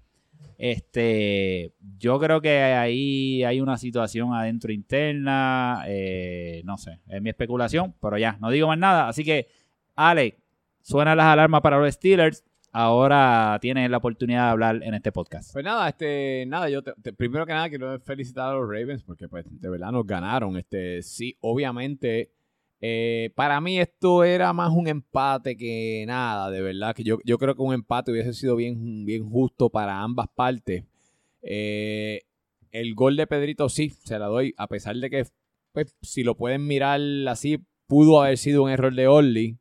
[0.58, 7.30] Este, yo creo que ahí hay una situación adentro interna, eh, no sé, es mi
[7.30, 9.08] especulación, pero ya, no digo más nada.
[9.08, 9.48] Así que,
[9.96, 10.38] Ale,
[10.82, 12.44] suenan las alarmas para los Steelers.
[12.72, 15.54] Ahora tienes la oportunidad de hablar en este podcast.
[15.54, 16.82] Pues nada, este, nada, yo
[17.18, 20.58] primero que nada quiero felicitar a los Ravens porque pues de verdad nos ganaron.
[20.58, 22.32] Este, sí, obviamente,
[22.82, 27.38] eh, para mí esto era más un empate que nada, de verdad, que yo, yo
[27.38, 30.86] creo que un empate hubiese sido bien, bien justo para ambas partes.
[31.42, 32.22] Eh,
[32.72, 35.26] el gol de Pedrito sí, se la doy, a pesar de que,
[35.74, 39.58] pues, si lo pueden mirar así, pudo haber sido un error de Orly,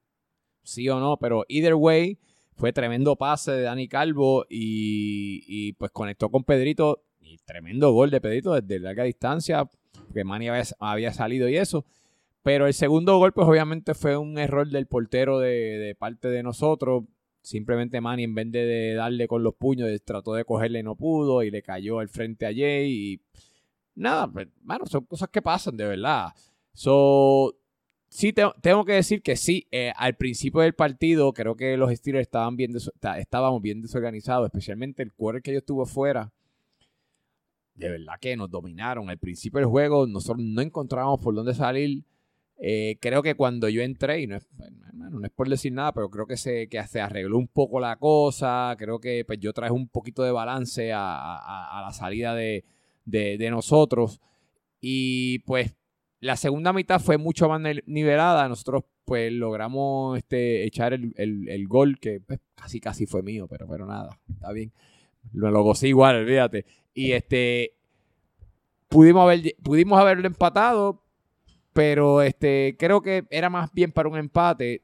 [0.63, 2.19] sí o no, pero either way,
[2.55, 8.11] fue tremendo pase de Dani Calvo y, y, pues conectó con Pedrito y tremendo gol
[8.11, 9.69] de Pedrito desde larga distancia,
[10.13, 11.85] que había, había salido y eso.
[12.43, 17.05] Pero el segundo gol, pues obviamente fue un error del portero de, parte de nosotros.
[17.43, 21.43] Simplemente Manny, en vez de, darle con los puños, trató de cogerle y no pudo
[21.43, 22.91] y le cayó al frente a Jay.
[23.15, 23.21] Y
[23.95, 26.33] nada, pues, bueno, son cosas que pasan, de verdad.
[26.73, 27.57] So,
[28.09, 31.93] sí, te- tengo que decir que sí, eh, al principio del partido creo que los
[31.93, 32.75] Steelers estaban bien
[33.19, 36.33] estábamos bien desorganizados, especialmente el quarter que yo estuve fuera.
[37.75, 39.09] De verdad que nos dominaron.
[39.09, 42.05] Al principio del juego nosotros no encontrábamos por dónde salir.
[42.61, 45.93] Eh, creo que cuando yo entré, y no es, hermano, no es por decir nada,
[45.93, 48.75] pero creo que se, que se arregló un poco la cosa.
[48.79, 52.65] Creo que pues, yo traje un poquito de balance a, a- la salida de,
[53.05, 54.21] de- nosotros.
[54.81, 55.75] Y pues
[56.21, 58.49] la segunda mitad fue mucho más ni- nivelada.
[58.49, 63.47] Nosotros pues logramos este, echar el, el- el gol que pues, casi casi fue mío,
[63.49, 64.73] pero, pero nada, está bien.
[65.33, 66.67] Lo gocé igual, olvídate.
[66.93, 67.73] Y este
[68.89, 71.03] pudimos haber pudimos haberlo empatado,
[71.79, 74.83] pero este creo que era más bien para un empate.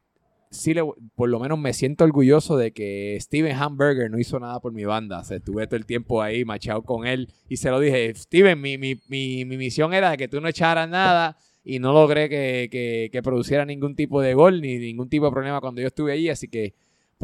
[0.48, 0.84] Sí, le-
[1.16, 4.84] por lo menos me siento orgulloso de que Steven Hamburger no hizo nada por mi
[4.84, 5.18] banda.
[5.18, 8.60] O sea, estuve todo el tiempo ahí machado con él y se lo dije, Steven,
[8.60, 12.68] mi, mi, mi, mi misión era que tú no echaras nada y no logré que,
[12.70, 16.12] que, que produciera ningún tipo de gol ni ningún tipo de problema cuando yo estuve
[16.12, 16.74] allí, así que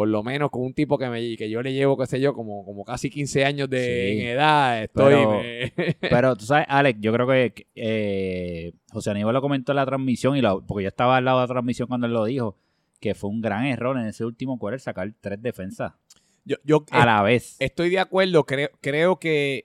[0.00, 2.32] por lo menos con un tipo que, me, que yo le llevo, qué sé yo,
[2.32, 4.20] como, como casi 15 años de Sí.
[4.22, 5.12] en edad, estoy...
[5.14, 5.72] Pero- me-
[6.08, 10.38] Pero tú sabes, Alex, yo creo que eh, José Aníbal lo comentó en la transmisión,
[10.38, 12.56] y lo- porque yo estaba al lado de la transmisión cuando él lo dijo,
[12.98, 15.92] que fue un gran error en ese último quarter sacar tres defensas
[16.46, 17.56] yo, yo a la vez.
[17.58, 19.64] estoy de acuerdo, creo, creo que...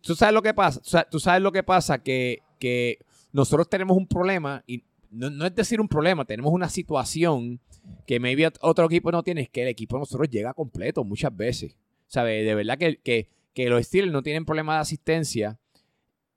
[0.00, 0.80] ¿Tú sabes lo que pasa?
[1.10, 3.00] Tú sabes lo que pasa, que, que
[3.32, 7.60] nosotros tenemos un problema, y no, no es decir un problema, tenemos una situación
[8.06, 11.04] que maybe ot- otro equipo no tiene, es que el equipo de nosotros llega completo
[11.04, 11.76] muchas veces.
[12.06, 12.44] ¿Sabes?
[12.44, 15.58] De verdad que, que, que los Steelers no tienen problema de asistencia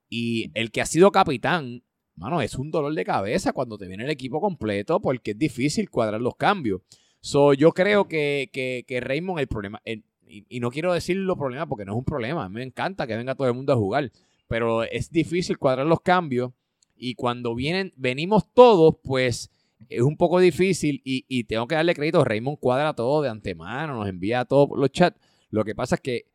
[0.09, 1.83] y el que ha sido capitán,
[2.15, 5.89] mano, es un dolor de cabeza cuando te viene el equipo completo porque es difícil
[5.89, 6.81] cuadrar los cambios.
[7.19, 9.81] So, yo creo que, que, que Raymond, el problema,
[10.27, 13.35] y, no quiero decir los problemas porque no es un problema, me encanta que venga
[13.35, 14.11] todo el mundo a jugar,
[14.47, 16.51] pero es difícil cuadrar los cambios
[16.97, 19.51] y cuando vienen, venimos todos, pues
[19.89, 23.95] es un poco difícil y, y tengo que darle crédito, Raymond cuadra todo de antemano,
[23.95, 25.19] nos envía todos los chats.
[25.49, 26.25] Lo que pasa es que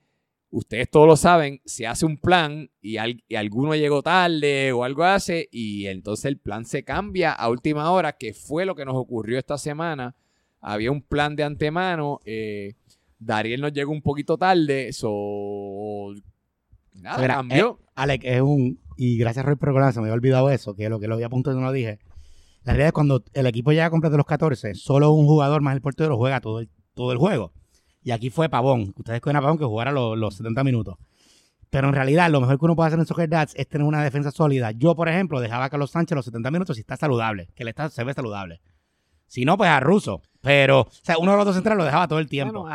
[0.50, 4.84] ustedes todos lo saben, se hace un plan y, al- y alguno llegó tarde o
[4.84, 8.84] algo hace y entonces el plan se cambia a última hora, que fue lo que
[8.84, 10.14] nos ocurrió esta semana.
[10.60, 12.74] Había un plan de antemano, eh,
[13.18, 16.12] Dariel nos llegó un poquito tarde, so...
[16.94, 17.78] Nada, Mira, cambió.
[17.94, 18.78] Alex, es un.
[19.02, 21.58] Y gracias, Roy, por se me había olvidado eso, que lo que lo había apuntado
[21.58, 22.00] no lo dije.
[22.64, 25.80] La realidad es cuando el equipo llega completo los 14, solo un jugador más el
[25.80, 27.54] portero juega todo el, todo el juego.
[28.02, 28.92] Y aquí fue Pavón.
[28.94, 30.96] Ustedes con a Pavón que jugara los, los 70 minutos.
[31.70, 34.04] Pero en realidad, lo mejor que uno puede hacer en Soccer Dads es tener una
[34.04, 34.72] defensa sólida.
[34.72, 37.70] Yo, por ejemplo, dejaba a Carlos Sánchez los 70 minutos si está saludable, que le
[37.70, 38.60] está, se ve saludable.
[39.28, 40.20] Si no, pues a Russo.
[40.42, 42.68] Pero, o sea, uno de los dos centrales lo dejaba todo el tiempo.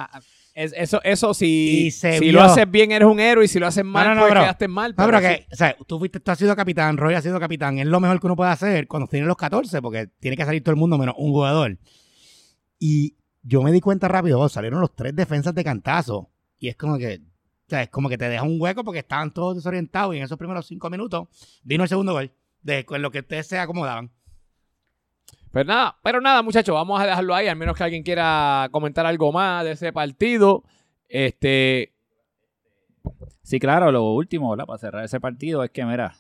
[0.56, 3.86] Es- eso, eso si, si lo haces bien eres un héroe y si lo haces
[3.86, 4.96] mal, No, no, no, pues quedaste mal.
[4.96, 5.24] Pero sí.
[5.24, 7.78] que, o sea, tú, fuiste, tú has sido capitán, Roy ha sido capitán.
[7.78, 10.63] Es lo mejor que uno puede hacer cuando tiene los 14, porque tiene que salir
[10.63, 11.78] todo el mundo menos un jugador.
[12.80, 16.32] Y yo me di cuenta rápido, oh, salieron los tres defensas de cantazo.
[16.58, 19.32] Y es como que, o sea, es como que te deja un hueco porque estaban
[19.34, 20.15] todos desorientados.
[20.15, 21.28] Y en esos primeros cinco minutos
[21.63, 24.12] vino el segundo gol, de con lo que ustedes se acomodaban.
[25.56, 29.06] Pero nada, pero nada, muchachos, vamos a dejarlo ahí, al menos que alguien quiera comentar
[29.06, 30.63] algo más de ese partido.
[31.08, 31.94] Este,
[33.41, 34.65] Sí, claro, lo último, ¿verdad?
[34.65, 36.13] Para cerrar ese partido es que, mira,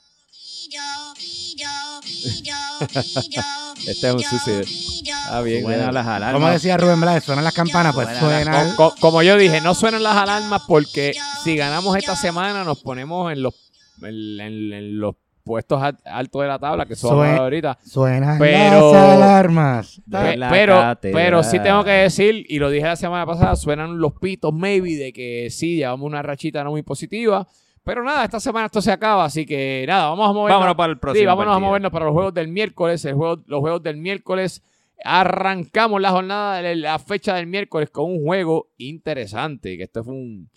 [3.87, 4.59] Este es un sucio.
[4.61, 5.93] Está bien, suenan bien.
[5.93, 6.33] las alarmas.
[6.33, 8.75] Como decía Rubén Blades, suenan las campanas, pues Suenan las- suenan.
[8.77, 12.81] Co- co- como yo dije, no suenan las alarmas porque si ganamos esta semana nos
[12.81, 13.53] ponemos en los,
[14.01, 17.77] en, en- en los puestos al- altos de la tabla, que Sue- ahorita.
[17.85, 20.01] Suenan Pero- las alarmas.
[20.05, 23.55] De Pe- la pero, pero sí tengo que decir, y lo dije la semana pasada,
[23.55, 27.47] suenan los pitos maybe de que sí, llevamos una rachita no muy positiva.
[27.83, 30.55] Pero nada, esta semana esto se acaba, así que nada, vamos a movernos.
[30.59, 31.19] Vámonos para el próximo.
[31.21, 31.65] Sí, vámonos partido.
[31.65, 33.05] a movernos para los juegos del miércoles.
[33.05, 34.63] El juego, los juegos del miércoles.
[35.03, 39.77] Arrancamos la jornada de la fecha del miércoles con un juego interesante.
[39.77, 40.49] Que este fue un,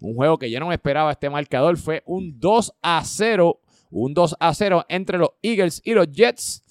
[0.00, 1.10] un juego que yo no me esperaba.
[1.10, 3.58] Este marcador fue un 2 a 0.
[3.90, 6.62] Un 2 a 0 entre los Eagles y los Jets.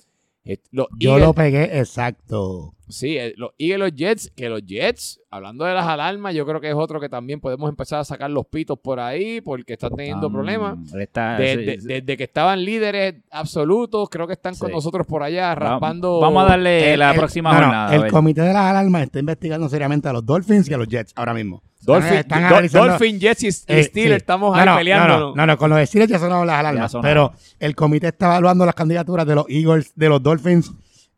[0.44, 2.75] Eh, Los Yo Eagles- lo pegué exacto.
[2.88, 6.46] Sí, eh, los Eagles y los Jets, que los Jets, hablando de las alarmas, yo
[6.46, 9.74] creo que es otro que también podemos empezar a sacar los pitos por ahí porque
[9.74, 10.78] están teniendo problemas.
[10.94, 11.88] está- De- sí, de- sí.
[11.88, 16.20] Desde que estaban líderes absolutos, creo que están con nosotros por allá raspando.
[16.20, 17.96] Vamos a darle El- la el- próxima no, jornada.
[17.96, 21.12] el comité de las alarmas está investigando seriamente a los Dolphins y a los Jets
[21.16, 21.64] ahora mismo.
[21.82, 24.12] Dolphin, Están Do- analizando- Dolphin, Jets y, Eh, Steelers, sí.
[24.18, 25.08] estamos No, ahí no, peleando.
[25.08, 26.92] No, no, no, no, con los Steelers ya sonaron las alarmas.
[26.92, 27.32] sonaron.
[27.32, 30.72] Pero el comité está evaluando las candidaturas de los Eagles, de los Dolphins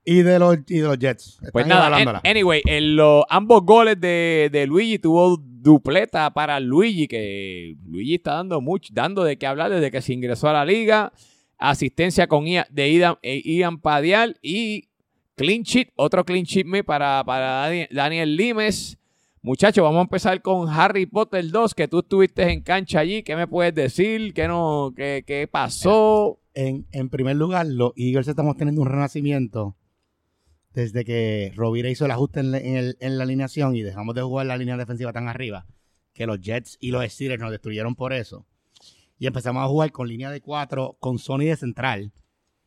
[0.09, 1.33] y de los, y de los Jets.
[1.33, 6.61] Están Pues nada, an- anyway, en los, ambos goles de, de Luigi tuvo dupleta para
[6.61, 10.53] Luigi, que Luigi está dando mucho, dando de qué hablar desde que se ingresó a
[10.53, 11.11] la liga.
[11.57, 14.87] Asistencia con Ian, de Ian, eh, Ian Padial y
[15.35, 18.97] clean sheet, otro clean sheet me para, para Dani- Daniel Limes.
[19.41, 23.23] Muchachos, vamos a empezar con Harry Potter 2, que tú estuviste en cancha allí.
[23.23, 24.33] ¿Qué me puedes decir?
[24.33, 26.39] ¿Qué, no, qué, qué pasó?
[26.53, 29.75] En, en primer lugar, los Eagles estamos teniendo un renacimiento
[30.81, 34.13] desde que Rovira hizo el ajuste en, la- en el- en la alineación y dejamos
[34.15, 35.65] de jugar la línea defensiva tan arriba,
[36.13, 38.45] que los Jets y los Steelers nos destruyeron por eso.
[39.17, 42.11] Y empezamos a jugar con línea de cuatro, con Sony de central.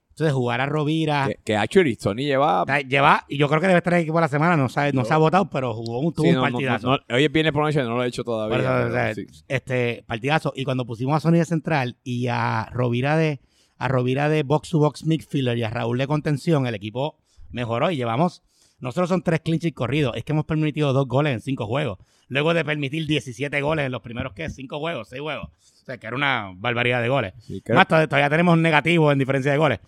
[0.09, 1.29] Entonces, jugar a Rovira.
[1.29, 2.65] Que, que actually Sony lleva...
[2.89, 4.93] Lleva, y yo creo que debe estar en el equipo de la semana, no, sabe,
[4.93, 6.89] no se ha votado, pero jugó un, tuvo Sí, un no, partidazo.
[6.89, 8.57] no, hoy viene por noche, no lo he hecho todavía.
[8.57, 9.27] Por eso, pero o sea, sí.
[9.47, 10.53] este partidazo.
[10.57, 13.41] Y cuando pusimos a Sony de central y a Rovira de
[13.79, 17.17] a Rovira de box to box midfielder y a Raúl de contención, el equipo
[17.51, 18.43] mejoró y llevamos.
[18.81, 20.17] Nosotros son tres clinches corridos.
[20.17, 21.99] Es que hemos permitido dos goles en cinco juegos.
[22.29, 24.49] Luego de permitir 17 goles en los primeros, ¿qué?
[24.49, 25.49] Cinco juegos, seis juegos.
[25.49, 27.35] O sea, que era una barbaridad de goles.
[27.41, 29.81] Sí, Más todavía, tenemos negativos en diferencia de goles.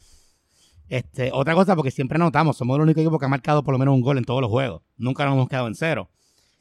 [0.88, 3.78] Este, otra cosa, porque siempre notamos, somos el único equipo que ha marcado por lo
[3.78, 4.82] menos un gol en todos los juegos.
[4.96, 6.10] Nunca nos hemos quedado en cero.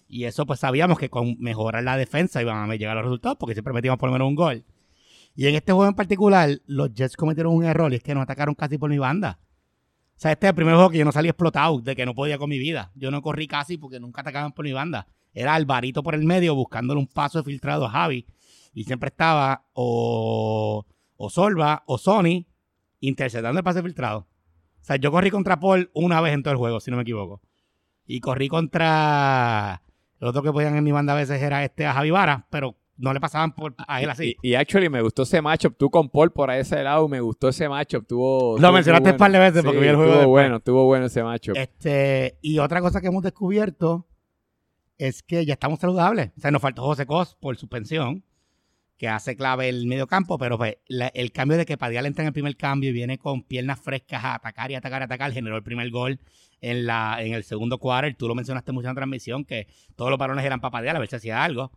[0.08, 3.56] Y eso pues sabíamos que con mejorar la defensa iban a llegar los resultados porque
[3.56, 4.64] siempre metíamos por lo menos un gol.
[5.36, 8.24] Y en este juego en particular, los Jets cometieron un error y es que nos
[8.24, 9.40] atacaron casi por mi banda.
[10.22, 12.38] Sea, este es el primer juego que yo no salí explotado, de que no podía
[12.38, 12.92] con mi vida.
[12.94, 15.08] Yo no corrí casi porque nunca atacaban por mi banda.
[15.34, 18.28] Era Alvarito por el medio buscándole un paso filtrado a Javi.
[18.72, 20.86] Y siempre estaba o,
[21.18, 22.46] o Solva o Sony
[23.00, 24.20] interceptando el pase filtrado.
[24.20, 27.02] O sea, yo corrí contra Paul una vez en todo el juego, si no me
[27.02, 27.42] equivoco.
[28.06, 29.82] Y corrí contra.
[30.20, 32.76] El otro que podían en mi banda a veces era este a Javi Vara, pero
[32.98, 34.36] no le pasaban por a él así.
[34.42, 35.76] Y, y actually me gustó ese matchup.
[35.78, 38.06] Tú con Paul por ahí ese lado, me gustó ese matchup.
[38.08, 41.06] Tuvo, Lo mencionaste un par de veces porque vi el juego Estuvo bueno, estuvo bueno
[41.08, 41.56] ese matchup.
[41.58, 44.08] Este, y otra cosa que hemos descubierto
[44.98, 46.32] es que ya estamos saludables.
[46.38, 48.24] O sea, nos faltó José Cos por suspensión,
[48.98, 52.22] que hace clave el medio campo, pero pues, la- el cambio de que Padial entra
[52.24, 55.32] en el primer cambio y viene con piernas frescas a atacar y atacar y atacar,
[55.32, 56.20] generó el primer gol
[56.62, 58.14] en, la, en el segundo quarter.
[58.16, 61.00] Tú lo mencionaste mucho en la transmisión, que todos los balones eran para Padial, a
[61.00, 61.72] ver si hacía algo.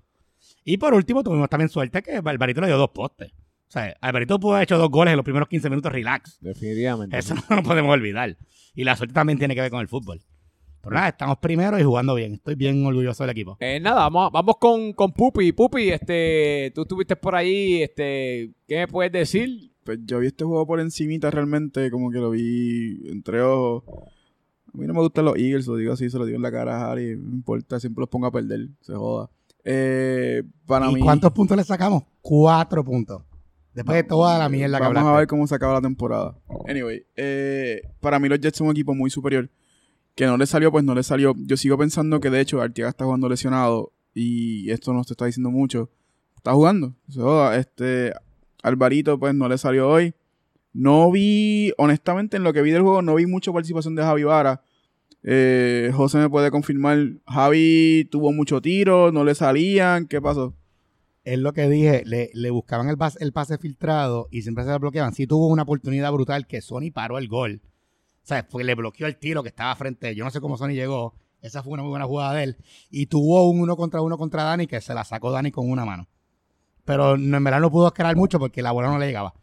[0.64, 3.32] Y por último, tuvimos también suerte que Alvarito le dio dos postes.
[3.68, 6.38] O sea, Alvarito pudo haber hecho dos goles en los primeros 15 minutos relax.
[6.40, 7.18] Definitivamente.
[7.18, 8.36] Eso no lo podemos olvidar.
[8.74, 10.20] Y la suerte también tiene que ver con el fútbol.
[10.84, 12.34] Pero nada, estamos primero y jugando bien.
[12.34, 13.56] Estoy bien orgulloso del equipo.
[13.60, 15.52] Eh, nada, vamos, vamos con, con Pupi.
[15.52, 19.72] Pupi, este, tú estuviste por ahí, este, ¿qué me puedes decir?
[19.82, 23.82] Pues yo vi este juego por encimita realmente, como que lo vi entre ojos.
[24.72, 26.50] A mí no me gustan los Eagles, lo digo así, se lo digo en la
[26.50, 29.30] cara a Harry, no importa, siempre los pongo a perder, se joda.
[29.64, 32.04] Eh, para ¿Y mí, cuántos puntos le sacamos?
[32.20, 33.22] Cuatro puntos.
[33.72, 36.36] Después de toda la mierda que vamos a ver cómo se acaba la temporada.
[36.68, 39.50] Anyway, eh, para mí los Jets son un equipo muy superior.
[40.14, 41.34] Que no le salió, pues no le salió.
[41.36, 45.24] Yo sigo pensando que de hecho Arteaga está jugando lesionado y esto no se está
[45.24, 45.90] diciendo mucho.
[46.36, 46.94] Está jugando.
[47.56, 48.12] Este,
[48.62, 50.14] Alvarito pues no le salió hoy.
[50.72, 54.22] No vi, honestamente, en lo que vi del juego, no vi mucha participación de Javi
[54.24, 54.62] Vara.
[55.26, 56.98] Eh, José me puede confirmar.
[57.26, 60.06] Javi tuvo mucho tiro, no le salían.
[60.06, 60.54] ¿Qué pasó?
[61.24, 62.02] Es lo que dije.
[62.04, 65.14] Le, le buscaban el, el pase filtrado y siempre se lo bloqueaban.
[65.14, 67.62] Sí tuvo una oportunidad brutal que Sony paró el gol.
[67.64, 70.14] O sea, porque le bloqueó el tiro que estaba frente.
[70.14, 71.14] Yo no sé cómo Sony llegó.
[71.40, 72.56] Esa fue una muy buena jugada de él.
[72.90, 75.84] Y tuvo un uno contra uno contra Dani que se la sacó Dani con una
[75.84, 76.06] mano.
[76.84, 79.34] Pero no, en verdad no pudo esperar mucho porque la bola no le llegaba.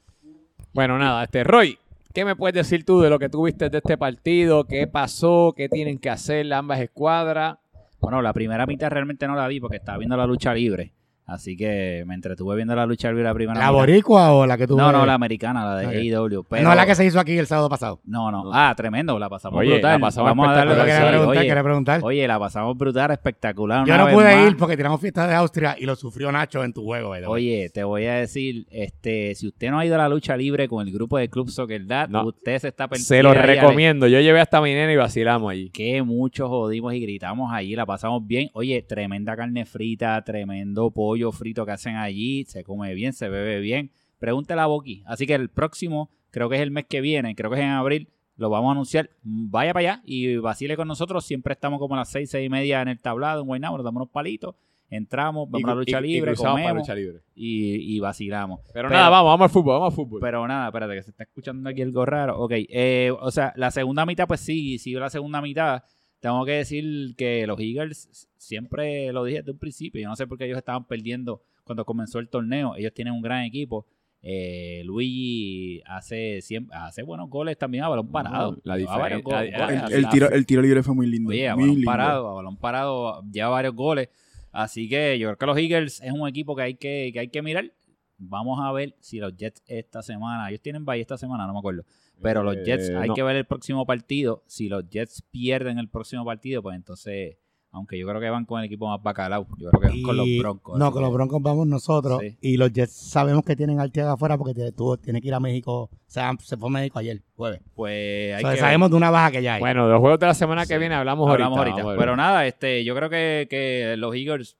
[0.73, 1.77] Bueno, nada, este, Roy,
[2.13, 4.65] ¿qué me puedes decir tú de lo que tuviste de este partido?
[4.65, 5.53] ¿Qué pasó?
[5.55, 7.57] ¿Qué tienen que hacer ambas escuadras?
[7.99, 10.93] Bueno, la primera mitad realmente no la vi porque estaba viendo la lucha libre.
[11.33, 14.67] Así que me entretuve viendo la lucha libre la primera ¿La boricua o la que
[14.67, 14.77] tuvo?
[14.77, 15.93] No, no, la americana, la de Ok.
[15.93, 16.43] AEW.
[16.49, 16.63] Pero...
[16.67, 17.99] No la que se hizo aquí el sábado pasado.
[18.05, 18.51] No, no.
[18.53, 19.91] Ah, tremendo, la pasamos Oye, brutal.
[19.93, 21.99] la pasamos Vamos a darle quería preguntar, oye, quería preguntar.
[22.03, 23.85] oye, la pasamos brutal, espectacular.
[23.87, 24.47] Yo no pude más.
[24.51, 27.11] ir porque tiramos fiesta de Austria y lo sufrió Nacho en tu juego.
[27.11, 27.23] way.
[27.27, 30.67] Oye, te voy a decir, este, si usted no ha ido a la lucha libre
[30.67, 32.25] con el grupo de Club Soccer Dad, No.
[32.25, 33.07] usted se está perdiendo.
[33.07, 34.07] Se lo recomiendo.
[34.07, 35.69] Yo llevé hasta mi nena y vacilamos allí.
[35.69, 38.49] que mucho jodimos y gritamos allí, la pasamos bien.
[38.53, 43.59] Oye, tremenda carne frita, tremendo pollo frito que hacen allí, se come bien, se bebe
[43.59, 43.91] bien.
[44.17, 45.03] Pregúntele a Boqui.
[45.05, 47.69] Así que el próximo, creo que es el mes que viene, creo que es en
[47.69, 48.07] abril,
[48.37, 49.09] lo vamos a anunciar.
[49.23, 51.23] Vaya para allá y vacile con nosotros.
[51.25, 53.83] Siempre estamos como a las seis, seis y media en el tablado en Guaynabo, nos
[53.83, 54.55] damos unos palitos,
[54.89, 57.19] entramos, vamos a la lucha Y- y- y libre, para comemos lucha libre.
[57.35, 58.59] y, y vacilamos.
[58.73, 60.19] Pero, Pero- nada, vamos, vamos al fútbol, vamos al fútbol.
[60.21, 62.39] Pero nada, espérate, que se está escuchando aquí algo raro.
[62.39, 65.83] Ok, eh, o sea, la segunda mitad, pues sí, siguió la segunda mitad.
[66.21, 70.27] Tengo que decir que los Eagles, siempre lo dije desde un principio, yo no sé
[70.27, 72.75] por qué ellos estaban perdiendo cuando comenzó el torneo.
[72.77, 73.85] Ellos tienen un gran equipo.
[74.23, 78.55] Eh, Luigi hace siempre, hace buenos goles también a balón parado.
[78.63, 79.83] la Lleva varios diferencia- go- la- goles.
[79.91, 81.29] El, el tiro, el tiro libre fue muy lindo.
[81.31, 81.91] Oye, a muy balón lindo.
[81.91, 84.09] parado, a balón parado lleva varios goles.
[84.51, 87.27] Así que yo creo que los Eagles es un equipo que hay que, que hay
[87.29, 87.71] que mirar.
[88.19, 91.59] Vamos a ver si los Jets esta semana, ellos tienen bye esta semana, no me
[91.59, 91.83] acuerdo.
[92.21, 93.13] Pero los Jets, Eh, hay no.
[93.15, 94.43] que ver el próximo partido.
[94.47, 97.37] Si los Jets pierden el próximo partido, pues entonces,
[97.71, 100.17] aunque yo creo que van con el equipo más bacalao, yo creo que van con
[100.17, 100.77] los Broncos.
[100.77, 102.19] No, con los Broncos vamos nosotros.
[102.21, 102.37] Sí.
[102.41, 105.33] Y los Jets sabemos que tienen a Arteaga afuera porque tiene, tuvo- tiene que ir
[105.33, 105.83] a México.
[105.83, 107.61] O sea, se fue a México ayer, jueves.
[107.73, 109.59] Pues hay O sea, que sabemos de una baja que ya hay.
[109.61, 110.79] Bueno, de los juegos de la semana que Sí.
[110.79, 111.95] viene hablamos, hablamos ahorita.
[111.97, 114.57] Pero nada, este, yo creo que, que los Eagles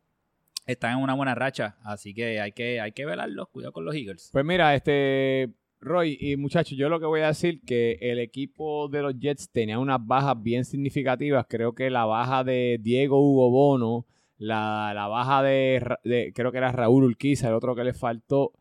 [0.65, 3.49] están en una buena racha, así que hay que, hay que velarlos.
[3.49, 4.30] Cuidado con los Eagles.
[4.32, 5.49] Pues mira, este
[5.82, 9.50] Roy y muchachos, yo lo que voy a decir que el equipo de los Jets
[9.52, 11.48] tenía unas bajas bien significativas.
[11.50, 14.06] Creo que la baja de Diego Hugo Bono,
[14.38, 18.52] la, la baja de, creo que era Raúl Urquiza, el otro que le faltó,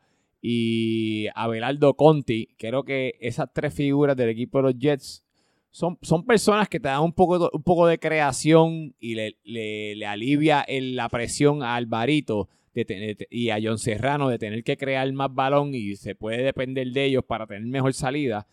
[0.41, 2.49] y Abelardo Conti.
[2.59, 5.23] Creo que esas tres figuras del equipo de los Jets
[5.71, 9.95] son, son personas que te dan un poco, un poco de creación y le, le-
[9.95, 14.77] le alivia la presión a Alvarito de tener- y a John Serrano de tener que
[14.77, 18.47] crear más balón y se puede depender de ellos para tener mejor salida.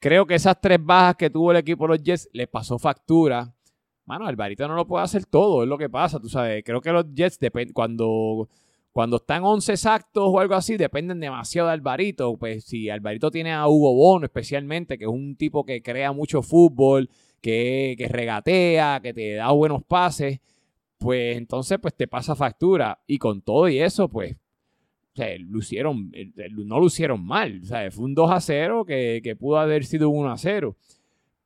[0.00, 3.52] creo que esas tres bajas que tuvo el equipo de los Jets le pasó factura.
[4.06, 6.62] Mano, Alvarito no lo puede hacer todo, es lo que pasa, tú sabes.
[6.64, 7.38] Creo que los Jets,
[7.74, 8.48] cuando,
[8.92, 12.36] cuando están 11 exactos o algo así, dependen demasiado de Alvarito.
[12.38, 16.42] Pues si Alvarito tiene a Hugo Bono especialmente, que es un tipo que crea mucho
[16.42, 17.10] fútbol,
[17.40, 20.38] que, que regatea, que te da buenos pases,
[20.98, 23.00] pues entonces pues te pasa factura.
[23.06, 26.30] Y con todo y eso, pues, o sea, lucieron, eh,
[26.64, 27.60] no lucieron mal.
[27.62, 30.76] O sea, fue un 2 a 0 que, pudo haber sido un 1 a 0.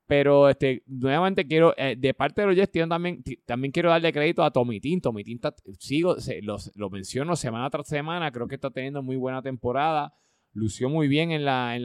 [0.05, 4.43] Pero este, nuevamente quiero, eh, de parte de los Jets, también, también quiero darle crédito
[4.43, 4.99] a Tomitín.
[5.01, 5.39] Tomitín
[5.79, 10.13] sigo, se- los- lo menciono semana tras semana, creo que está teniendo muy buena temporada.
[10.53, 11.83] Lució muy bien en la, en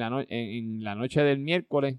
[0.83, 1.97] la, noche del miércoles.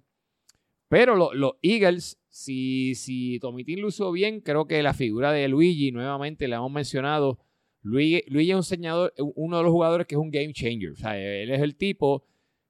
[0.87, 5.91] Pero lo- los Eagles, si, si Tomitín lució bien, creo que la figura de Luigi,
[5.91, 7.39] nuevamente le hemos mencionado,
[7.81, 10.91] Luigi, es un señador, uno de los jugadores que es un game changer.
[10.91, 12.25] O sea, él es el tipo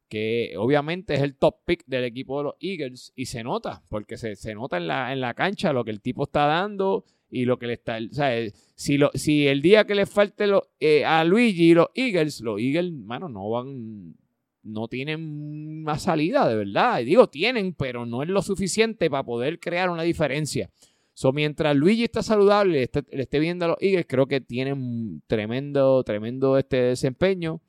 [0.07, 4.17] que obviamente es el top pick del equipo de los Eagles y se nota, porque
[4.17, 7.45] se, se nota en la, en la cancha lo que el tipo está dando y
[7.45, 7.97] lo que le está...
[7.97, 10.45] O sea, eh, si, lo, si el día que le falte
[10.79, 14.15] eh, a Luigi y los Eagles, los Eagles, mano, no van...
[14.63, 16.99] No tienen más salida, de verdad.
[16.99, 20.69] Y digo, tienen, pero no es lo suficiente para poder crear una diferencia.
[21.13, 24.39] So, mientras Luigi está saludable, le esté, le esté viendo a los Eagles, creo que
[24.39, 27.59] tienen tremendo, tremendo este desempeño.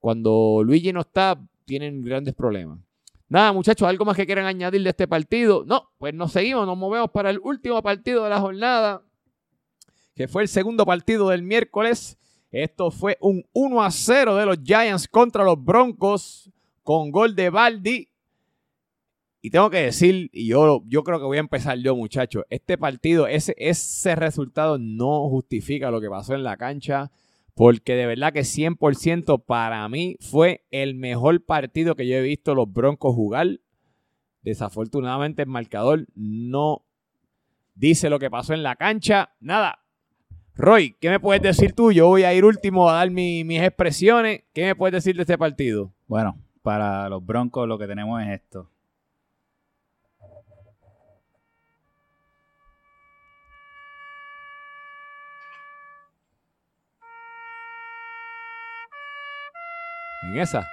[0.00, 2.80] Cuando Luigi no está, tienen grandes problemas.
[3.28, 5.64] Nada, muchachos, ¿algo más que quieran añadir de este partido?
[5.66, 9.02] No, pues nos seguimos, nos movemos para el último partido de la jornada,
[10.14, 12.18] que fue el segundo partido del miércoles.
[12.50, 16.50] Esto fue un 1 a 0 de los Giants contra los Broncos
[16.82, 18.08] con gol de Baldi.
[19.40, 22.76] Y tengo que decir, y yo, yo creo que voy a empezar yo, muchachos, este
[22.76, 27.12] partido, ese, ese resultado no justifica lo que pasó en la cancha,
[27.54, 32.54] porque de verdad que 100% para mí fue el mejor partido que yo he visto
[32.54, 33.60] los Broncos jugar.
[34.42, 36.84] Desafortunadamente el marcador no
[37.74, 39.34] dice lo que pasó en la cancha.
[39.40, 39.80] Nada.
[40.58, 41.92] Roy, ¿qué me puedes decir tú?
[41.92, 44.42] Yo voy a ir último a dar mi- mis expresiones.
[44.52, 45.92] ¿Qué me puedes decir de este partido?
[46.08, 48.68] Bueno, para los Broncos lo que tenemos es esto.
[60.22, 60.66] En esa.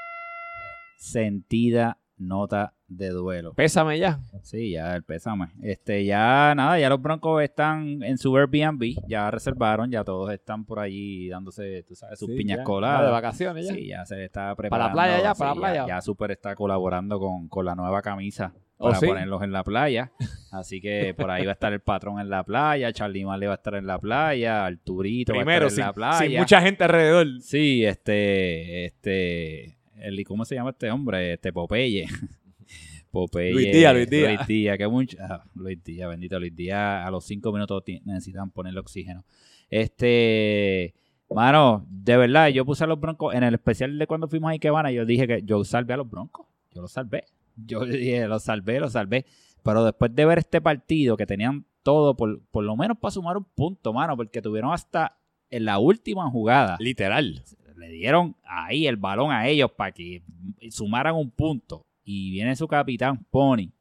[0.97, 3.53] Sentida nota de duelo.
[3.53, 4.19] Pésame ya.
[4.43, 5.47] Sí, ya el pésame.
[5.61, 10.65] Este, ya nada, ya los Broncos están en su Airbnb, ya reservaron, ya todos están
[10.65, 12.63] por allí dándose, tú sabes, sus Sí, piñas ya.
[12.63, 13.01] coladas.
[13.01, 13.73] Ya de vacaciones ya.
[13.73, 14.93] Sí, ya se está preparando.
[14.93, 15.85] playa ya, para la playa.
[15.87, 19.07] Ya, Super está colaborando con, con la nueva camisa ¿Oh, para sí?
[19.07, 20.11] ponerlos en la playa.
[20.51, 23.53] Así que por ahí va a estar el patrón en la playa, Charlie Marley va
[23.53, 26.29] a estar en la playa, Arturito Primero, va a sin, estar en la playa.
[26.29, 27.27] sin mucha gente alrededor.
[27.41, 31.33] Sí, este, este, el, ¿cómo se llama este hombre?
[31.33, 32.07] Este Popeye.
[33.11, 33.53] Popeye.
[33.53, 34.35] Luis Díaz, Luis Díaz.
[34.35, 38.51] Luis Díaz, que mucho, ah, Luis Díaz, bendito Luis Díaz, a los cinco minutos necesitan
[38.51, 39.23] ponerle oxígeno.
[39.69, 40.93] Este,
[41.29, 44.51] mano, de verdad, yo puse a los broncos, en el especial de cuando fuimos a
[44.51, 47.25] Ikebana, yo dije que yo salvé a los broncos, yo los salvé.
[47.55, 49.25] Yo dije, los salvé, los salvé.
[49.63, 53.37] Pero después de ver este partido, que tenían todo, por, por lo menos para sumar
[53.37, 55.17] un punto, mano, porque tuvieron hasta
[55.49, 57.41] en la última jugada Literal.
[57.77, 60.21] Le dieron ahí el balón a ellos para que
[60.69, 61.81] sumaran un punto.
[62.03, 63.71] Y viene su capitán, Pony.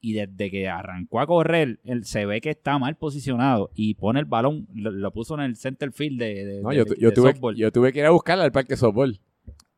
[0.00, 4.20] Y desde que arrancó a correr, él se ve que está mal posicionado y pone
[4.20, 6.96] el balón, lo, lo puso en el center field de, de- No, de- yo, de
[7.00, 7.56] yo tuve, softball.
[7.56, 9.18] yo tuve que ir a buscarla al parque softball.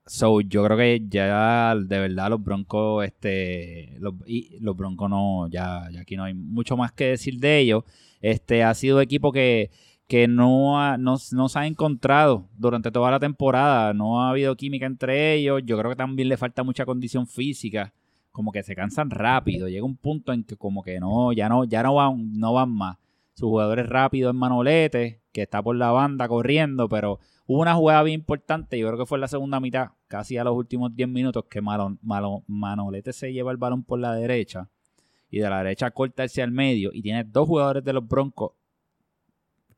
[0.07, 5.49] So, yo creo que ya de verdad los Broncos, este, los, y los Broncos no,
[5.49, 7.85] ya, ya aquí no hay mucho más que decir de ellos.
[8.21, 9.71] Este ha sido equipo que,
[10.11, 13.95] que no, ha- no, no se ha encontrado durante toda la temporada.
[13.95, 15.63] No ha habido química entre ellos.
[15.65, 17.93] Yo creo que también le falta mucha condición física.
[18.33, 19.69] Como que se cansan rápido.
[19.69, 22.71] Llega un punto en que como que no, ya no, ya no van, no van
[22.71, 22.97] más.
[23.35, 28.05] Sus jugadores rápidos en Manolete, que está por la banda corriendo, pero Hubo una jugada
[28.05, 31.09] bien importante, yo creo que fue en la segunda mitad, casi a los últimos 10
[31.09, 34.69] minutos, que Malo- Malo- Manolete se lleva el balón por la derecha
[35.31, 38.53] y de la derecha corta hacia el medio y tiene dos jugadores de los Broncos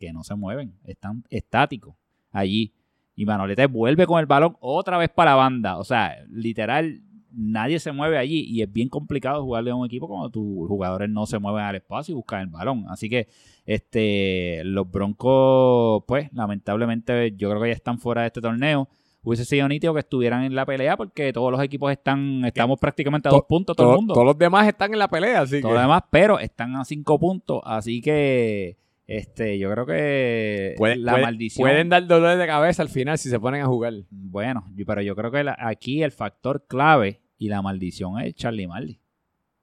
[0.06, 1.94] que no se mueven, están estáticos
[2.32, 2.72] allí.
[3.14, 5.78] Y Manolete vuelve con el balón otra vez para la banda.
[5.78, 10.08] O sea, literal, nadie se mueve allí y es bien complicado jugarle a un equipo
[10.08, 12.86] cuando tus jugadores no se mueven al espacio y buscan el balón.
[12.88, 13.28] Así que
[13.66, 18.88] este, los Broncos, pues, lamentablemente, yo creo que ya están fuera de este torneo.
[19.24, 23.28] Hubiese sido nítido que estuvieran en la pelea porque todos los equipos están, estamos prácticamente
[23.28, 24.14] a To- dos puntos todo el mundo.
[24.14, 26.84] todos los demás están en la pelea, así todo que lo demás, pero están a
[26.84, 27.60] cinco puntos.
[27.64, 28.78] Así que,
[29.18, 31.68] este, yo creo que puede- la puede- maldición.
[31.68, 33.92] pueden dar dolores de cabeza al final si se ponen a jugar.
[34.10, 38.34] Bueno, yo- pero yo creo que la- aquí el factor clave y la maldición es
[38.34, 39.00] Charlie Marley.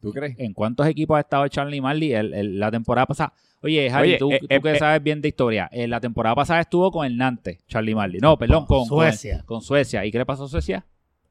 [0.01, 0.37] ¿Tú crees?
[0.39, 3.33] ¿En cuántos equipos ha estado Charlie Marley el- el- la temporada pasada?
[3.61, 4.79] Oye, Javi, Oye, tú, eh, tú eh, que eh.
[4.79, 8.21] sabes bien de historia, en la temporada pasada estuvo con el Nantes, Charlie Marley.
[8.21, 9.39] No, perdón, con Suecia.
[9.39, 10.05] Con, con Suecia.
[10.05, 10.85] ¿Y qué le pasó a Suecia?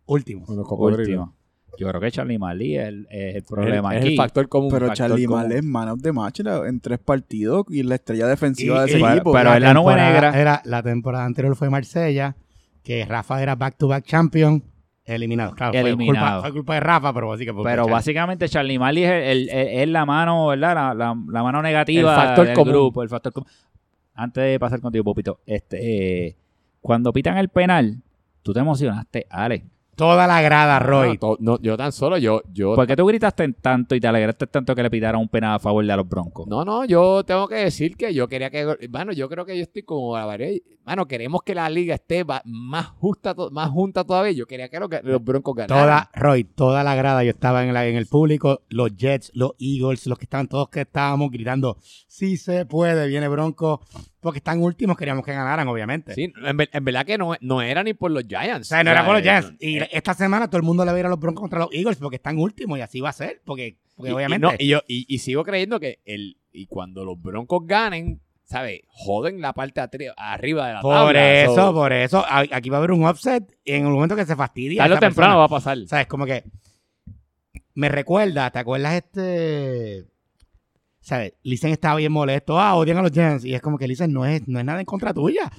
[0.04, 0.44] Último.
[0.44, 1.06] Con los cocodrilos.
[1.08, 1.34] Último.
[1.78, 4.10] Yo creo que Charlie Marley es el, es el el- problema es aquí.
[4.12, 4.70] el factor común.
[4.70, 5.26] Pero factor Charlie.
[5.28, 8.84] Marley es man of the match en tres partidos y la estrella defensiva Y- de
[8.86, 9.32] ese y- equipo.
[9.32, 10.38] pero es la nube negra.
[10.40, 12.34] Era, la temporada anterior fue Marsella,
[12.82, 14.62] que Rafa era back-to-back champion,
[15.04, 15.54] eliminado.
[15.54, 16.36] Claro, fue Eliminado.
[16.36, 17.68] culpa, fue culpa de Rafa, pero básicamente.
[17.70, 20.74] Pero básicamente Charlie es, el- el- es la mano, ¿verdad?
[20.74, 22.72] La, la- la mano negativa El factor del común.
[22.72, 23.48] grupo, el factor común.
[24.14, 26.36] Antes de pasar contigo, Popito, este, eh,
[26.80, 28.02] cuando pitan el penal,
[28.42, 29.64] tú te emocionaste, Ale.
[29.98, 31.18] Toda la grada, Roy.
[31.40, 34.72] No, yo tan solo, yo, yo ¿Por qué tú gritaste tanto y te alegraste tanto
[34.76, 36.46] que le pitaran un penal a favor de los Broncos?
[36.46, 39.64] No, no, yo tengo que decir que yo quería que, bueno, yo creo que yo
[39.64, 44.32] estoy como a variar- Mano, queremos que la liga esté más justa, más junta todavía.
[44.32, 44.88] Yo quería que los,
[45.22, 45.84] Broncos ganaran.
[45.84, 49.52] Toda, Roy, toda la grada, yo estaba en, la- en el público, los Jets, los
[49.58, 51.76] Eagles, los que estaban todos que estábamos gritando,
[52.06, 53.82] sí se puede, viene Bronco,
[54.20, 56.14] porque están últimos, queríamos que ganaran, obviamente.
[56.14, 58.68] Sí, en, ver- en verdad que no, no era ni por los O Giants.
[58.68, 59.50] sea, no era por los Giants.
[59.50, 61.42] eh, Y eh, esta semana todo el mundo le va a ir a los Broncos
[61.42, 64.14] contra los Eagles porque están últimos y así va a ser, porque, porque y- y
[64.16, 64.46] obviamente...
[64.46, 68.80] no, y, yo, y, y sigo creyendo que el, y cuando los Broncos ganen, ¿sabes?
[68.88, 69.80] Joden la parte
[70.16, 71.42] arriba de la por tabla.
[71.42, 74.34] eso, So, por eso, aquí va a haber un offset en el momento que se
[74.36, 74.82] fastidia.
[74.82, 75.36] tarde o temprano persona.
[75.36, 75.78] va a pasar.
[75.86, 76.06] ¿Sabes?
[76.06, 76.44] Como que
[77.74, 80.06] me recuerda, ¿te acuerdas este?
[81.00, 81.34] ¿Sabes?
[81.42, 82.58] Listen estaba bien molesto.
[82.60, 83.44] Ah, odian a los Giants.
[83.44, 85.50] Y es como que Listen no es, no es nada en contra tuya.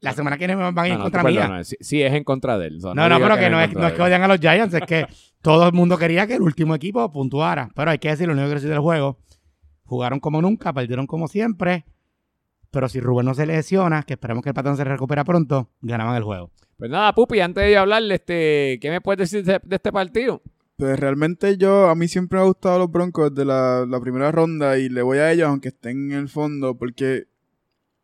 [0.00, 1.62] La semana que viene van a ir No, en no, contra mía.
[1.62, 2.76] sí, sí, es en contra de él.
[2.78, 4.80] O sea, No, no, pero que, no, es, no que odian a los Giants, es
[4.82, 5.06] que
[5.42, 7.68] todo el mundo quería que el último equipo puntuara.
[7.74, 9.18] Pero hay que decir, lo único que decir del juego,
[9.84, 11.84] jugaron como nunca, perdieron como siempre.
[12.70, 16.16] Pero si Rubén no se lesiona, que esperemos que el patrón se recupera pronto, ganaban
[16.16, 16.50] el juego.
[16.76, 19.92] Pues nada, Pupi, antes de yo hablarle, este, ¿qué me puedes decir de, de este
[19.92, 20.42] partido?
[20.76, 24.32] Pues realmente yo, a mí siempre me han gustado los Broncos desde la, la primera
[24.32, 27.24] ronda y le voy a ellos aunque estén en el fondo porque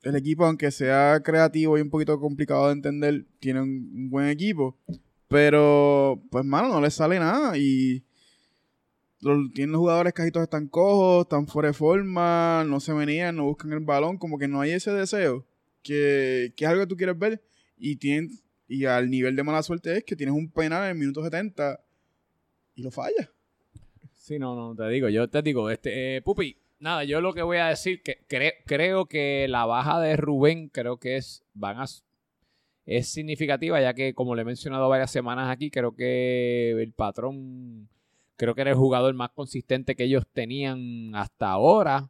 [0.03, 4.29] el equipo, aunque sea creativo y un poquito complicado de entender, tiene un, un buen
[4.29, 4.79] equipo.
[5.29, 8.05] Pero, pues, mano, no les sale nada y
[9.21, 13.45] los- tienen los jugadores cajitos están cojos, están fuera de forma, no se venían, no
[13.45, 15.47] buscan el balón, como que no hay ese deseo
[15.83, 17.43] que, que es algo que tú quieres ver
[17.77, 18.31] y tienen
[18.69, 21.81] y al nivel de mala suerte es que tienes un penal en el minuto 70
[22.75, 23.31] y lo falla.
[24.13, 27.43] Sí, no, no, te digo, yo te digo, este, eh, Pupi, nada, yo lo que
[27.43, 31.79] voy a decir, que cre- creo que la baja de Rubén, creo que es, van
[31.79, 31.85] a,
[32.87, 37.89] es significativa, ya que como le he mencionado varias semanas aquí, creo que el patrón,
[38.37, 42.09] creo que era el jugador más consistente que ellos tenían hasta ahora.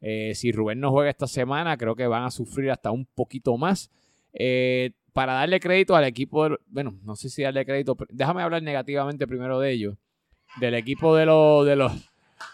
[0.00, 3.56] Eh, si Rubén no juega esta semana, creo que van a sufrir hasta un poquito
[3.56, 3.90] más.
[4.32, 8.62] Eh, para darle crédito al equipo, de- bueno, no sé si darle crédito, déjame hablar
[8.62, 9.96] negativamente primero de ellos
[10.58, 11.92] del equipo de los de los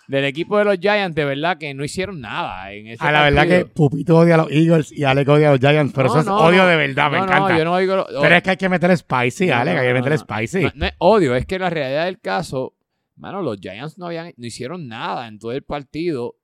[0.06, 3.22] del equipo de los Giants, de verdad que no hicieron nada en ese A la
[3.22, 3.64] verdad que.
[3.64, 6.26] Pupito odia a los Eagles y Alec odia a los Giants, pero No, eso es
[6.26, 6.66] no, odio no.
[6.66, 7.52] de verdad, me encanta.
[7.52, 9.94] No, yo no digo lo- Pero es que hay que meter spicy, Alec, hay que
[9.94, 10.62] meter spicy.
[10.64, 12.74] no, no es odio, es que la realidad del caso,
[13.18, 16.36] mano, los Giants no habían no hicieron nada en todo el partido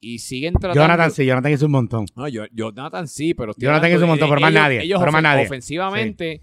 [0.00, 2.06] y siguen tratando Jonathan sí, Jonathan hizo un montón.
[2.16, 5.22] No, yo, Jonathan sí, pero Jonathan hablando hizo un montón, pero más nadie, ellos ofen-
[5.22, 5.46] nadie.
[5.46, 6.42] Ofensivamente,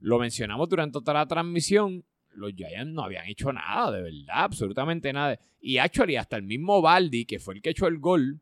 [0.00, 2.04] lo mencionamos durante toda la transmisión,
[2.34, 5.38] los Giants no habían hecho nada, de verdad, absolutamente nada.
[5.60, 8.40] Y actually, hasta el mismo Baldi, que fue el que echó el gol,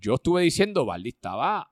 [0.00, 1.70] yo estuve diciendo, Baldi estaba,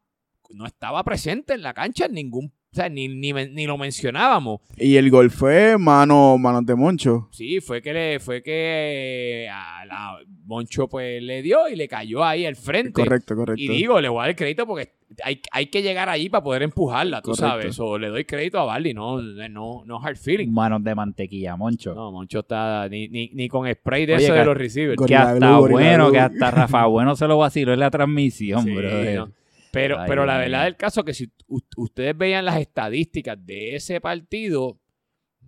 [0.50, 4.58] no estaba presente en la cancha en ningún, o sea, ni, ni, ni lo mencionábamos.
[4.76, 7.28] Y el gol fue mano, manos de Moncho.
[7.30, 12.24] Sí, fue que le, fue que a la Moncho pues le dio y le cayó
[12.24, 13.00] ahí al frente.
[13.00, 13.62] Correcto, correcto.
[13.62, 14.90] Y digo, le voy a dar crédito porque
[15.22, 17.48] hay, hay que llegar allí para poder empujarla, tú Correcto.
[17.48, 17.78] sabes.
[17.78, 20.48] O le doy crédito a Barley, no, no, no hard feeling.
[20.50, 21.94] Manos de mantequilla, Moncho.
[21.94, 25.00] No, Moncho está ni, ni, ni con spray de Oye, eso que- de los receivers.
[25.06, 28.74] Que hasta bueno, que hasta Rafa Bueno se lo vaciló en la transmisión, Sí,
[29.14, 29.28] no.
[29.74, 31.30] Pero, Ay, pero la verdad del caso es que si
[31.76, 34.78] ustedes veían las estadísticas de ese partido,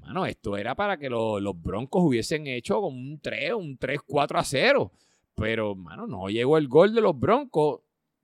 [0.00, 4.38] mano, esto era para que lo- los Broncos hubiesen hecho como un 3, un 3-4
[4.38, 4.92] a 0.
[5.34, 7.80] Pero, mano, no llegó el gol de los Broncos.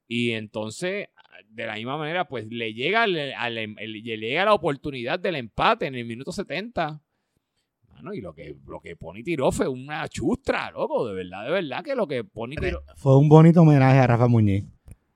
[0.08, 1.08] Y entonces,
[1.48, 5.36] de la misma manera, pues le llega, al- al- el- le llega la oportunidad del
[5.36, 7.00] empate en el minuto 70.
[7.92, 11.06] Mano, y lo que, lo que Pony tiró fue una chustra, loco.
[11.06, 12.82] De verdad, de verdad que lo que Pony tiró.
[12.96, 14.64] Fue un bonito homenaje a Rafa Muñiz.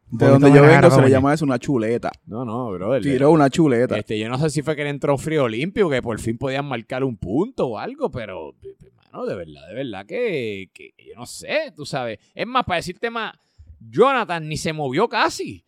[0.08, 2.12] De donde yo vengo se le llama eso una chuleta.
[2.26, 3.02] No, no, brother.
[3.02, 3.98] Tiró una chuleta.
[3.98, 6.66] Este, yo no sé si fue que le entró frío limpio, que por fin podían
[6.66, 8.54] marcar un punto o algo, pero,
[8.84, 12.18] hermano, de verdad, de verdad que, que yo no sé, tú sabes.
[12.34, 13.34] Es más, para decirte más,
[13.80, 15.64] Jonathan ni se movió casi.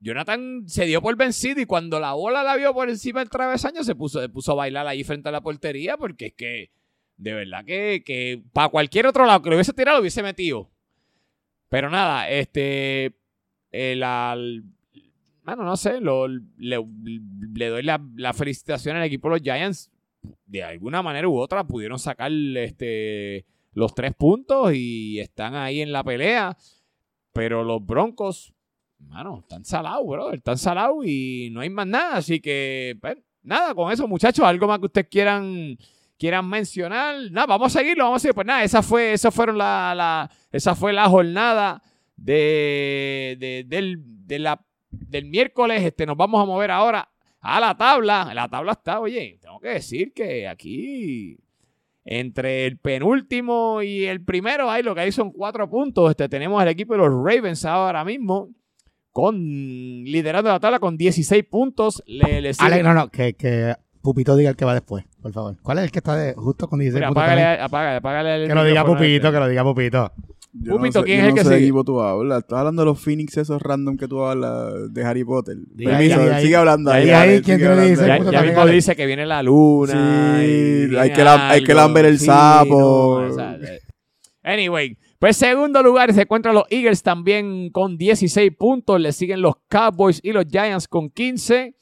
[0.00, 3.82] Jonathan se dio por vencido y cuando la bola la vio por encima del travesaño
[3.84, 6.70] se puso, se puso a bailar ahí frente a la portería porque es que,
[7.16, 10.70] de verdad que, que para cualquier otro lado que lo hubiese tirado, lo hubiese metido.
[11.68, 13.16] Pero nada, este.
[13.76, 14.36] Eh, la,
[15.44, 16.84] bueno, no sé, lo- le,
[17.54, 19.90] le doy la, la felicitación al equipo de los Giants.
[20.46, 23.44] De alguna manera u otra pudieron sacar este,
[23.74, 26.56] los tres puntos y están ahí en la pelea.
[27.32, 28.54] Pero los Broncos,
[29.00, 30.32] mano, están salados, bro.
[30.32, 32.16] Están salados y no hay más nada.
[32.16, 35.76] Así que, pues, nada, con eso, muchachos, algo más que ustedes quieran
[36.16, 37.16] quieran mencionar.
[37.32, 38.34] Nada, vamos a seguirlo, vamos a seguir.
[38.36, 41.82] Pues nada, esa fue, esa fueron la, la- esa fue la jornada
[42.16, 44.60] de, de- del, de la,
[44.90, 45.82] del miércoles.
[45.82, 47.08] Este, nos vamos a mover ahora
[47.40, 48.32] a la tabla.
[48.34, 51.38] La tabla está, oye, tengo que decir que aquí
[52.04, 56.10] entre el penúltimo y el primero hay lo que hay son cuatro puntos.
[56.10, 58.50] Este, tenemos al equipo de los Ravens ahora mismo
[59.10, 59.36] con
[60.04, 62.02] liderando la tabla con 16 puntos.
[62.06, 65.56] Le, le Alex, no, no, que, que Pupito diga el que va después, por favor.
[65.62, 67.64] ¿Cuál es el que está de, justo con 16 Mira, puntos apágale, también?
[67.64, 69.30] apágale, apágale el Que lo diga Pupito, este.
[69.32, 70.12] que lo diga Pupito.
[70.56, 71.66] Yo Pupito, no sé, ¿quién yo es el no que sé de sigue?
[71.66, 72.38] equipo tú hablas.
[72.38, 75.56] Estás hablando de los Phoenix esos random que tú hablas de Harry Potter.
[75.66, 76.42] Diga Permiso, ahí, ahí.
[76.42, 77.06] sigue hablando ahí.
[77.06, 78.12] ya, Alex, ahí, ¿quién sigue te dice?
[78.12, 78.22] ahí.
[78.24, 80.38] Ya, ya mismo dice que viene la luna.
[80.38, 83.20] Sí, y viene hay que hay que lamber el sapo.
[83.20, 83.80] no, o sea, eh.
[84.44, 89.00] anyway, pues segundo lugar se encuentran los Eagles también con 16 puntos.
[89.00, 91.74] Le siguen los Cowboys y los Giants con 15.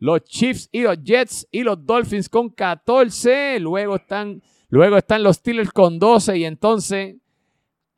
[0.00, 3.58] Los Chiefs y los Jets y los Dolphins con 14.
[3.60, 6.38] Luego están, luego están los Steelers con 12.
[6.38, 7.16] Y entonces,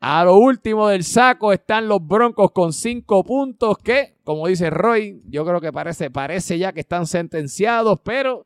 [0.03, 3.77] a lo último del saco están los Broncos con 5 puntos.
[3.77, 8.45] Que, como dice Roy, yo creo que parece, parece ya que están sentenciados, pero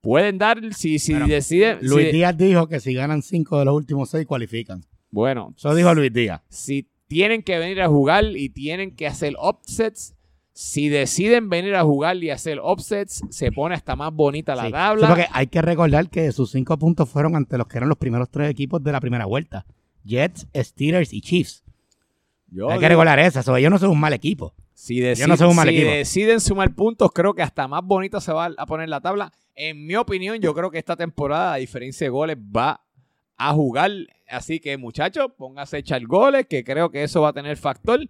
[0.00, 1.78] pueden dar si, si deciden.
[1.82, 4.82] Luis si- Díaz dijo que si ganan 5 de los últimos 6 cualifican.
[5.10, 6.40] bueno, Eso dijo Luis Díaz.
[6.48, 10.14] si tienen que venir a jugar y tienen que hacer offsets,
[10.52, 14.72] si deciden venir a jugar y hacer offsets, se pone hasta más bonita la Sí.
[14.72, 15.06] tabla.
[15.06, 17.98] Sí, porque hay que recordar que sus 5 puntos fueron ante los que eran los
[17.98, 19.66] primeros tres equipos de la primera vuelta.
[20.04, 21.64] Jets, Steelers y Chiefs.
[22.50, 23.42] Yo hay que recordar eso.
[23.42, 24.54] so, ellos no son un mal equipo.
[24.74, 25.90] si, deciden, no un mal si equipo.
[25.90, 29.32] deciden sumar puntos, creo que hasta más bonita se va a poner la tabla.
[29.54, 32.80] En mi opinión, yo creo que esta temporada, a diferencia de goles, va
[33.36, 33.90] a jugar.
[34.28, 38.00] Así que, muchachos, pónganse a echar goles, que creo que eso va a tener factor.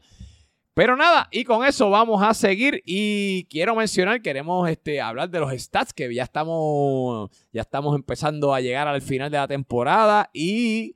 [0.75, 2.83] Pero nada, y con eso vamos a seguir.
[2.87, 8.55] Y quiero mencionar, queremos este, hablar de los stats, que ya estamos, ya estamos empezando
[8.55, 10.31] a llegar al final de la temporada.
[10.33, 10.95] Y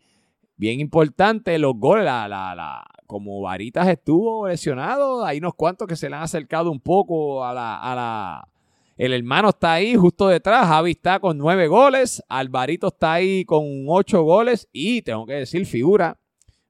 [0.57, 5.95] bien importante, los goles, la, la, la- como Varitas estuvo lesionado, hay unos cuantos que
[5.97, 8.49] se le han acercado un poco a la, a la.
[8.97, 13.65] El hermano está ahí justo detrás, Javi está con nueve goles, Alvarito está ahí con
[13.89, 16.19] ocho goles y tengo que decir figura,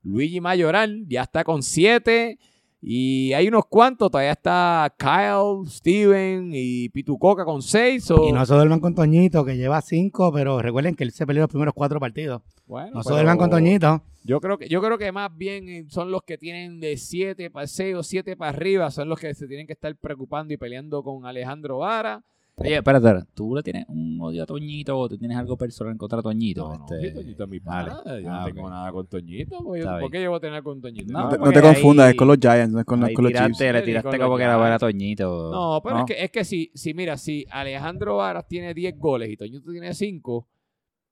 [0.02, 2.38] Luigi Mayoral ya está con siete
[2.86, 8.10] y hay unos cuantos, todavía está Kyle, Steven y Pitucoca con seis.
[8.10, 11.44] Y no se duerman con Toñito, que lleva 5, pero recuerden que él se peleó
[11.44, 12.42] los primeros 4 partidos.
[12.66, 14.02] bueno, No se duerman con Toñito.
[14.22, 17.50] Yo creo que, yo creo que más bien eh, son los que tienen de 7
[17.50, 20.58] para 6 o 7 para arriba, son los que se tienen que estar preocupando y
[20.58, 22.22] peleando con Alejandro Vara.
[22.56, 25.96] Oye, espérate, espérate, ¿tú le tienes un odio a Toñito o tú tienes algo personal
[25.96, 26.68] contra Toñito?
[26.68, 27.90] No, no, Este, sí, Toñito es mi vale.
[27.90, 28.70] pana, Yo Ah, no tengo ok.
[28.70, 29.58] nada con Toñito.
[29.64, 31.12] ¿Por qué yo voy a tener con Toñito?
[31.12, 33.14] No, te, te confundas, ahí- es con los Giants, no es con, no es ahí
[33.14, 33.72] con los tiraste, Chiefs.
[33.72, 34.80] le tiraste como los que era ver a Giants.
[34.80, 35.50] Toñito.
[35.50, 39.30] No, pero es que, es que si, si, mira, si Alejandro Varas tiene 10 goles
[39.30, 40.46] y Toñito tiene 5,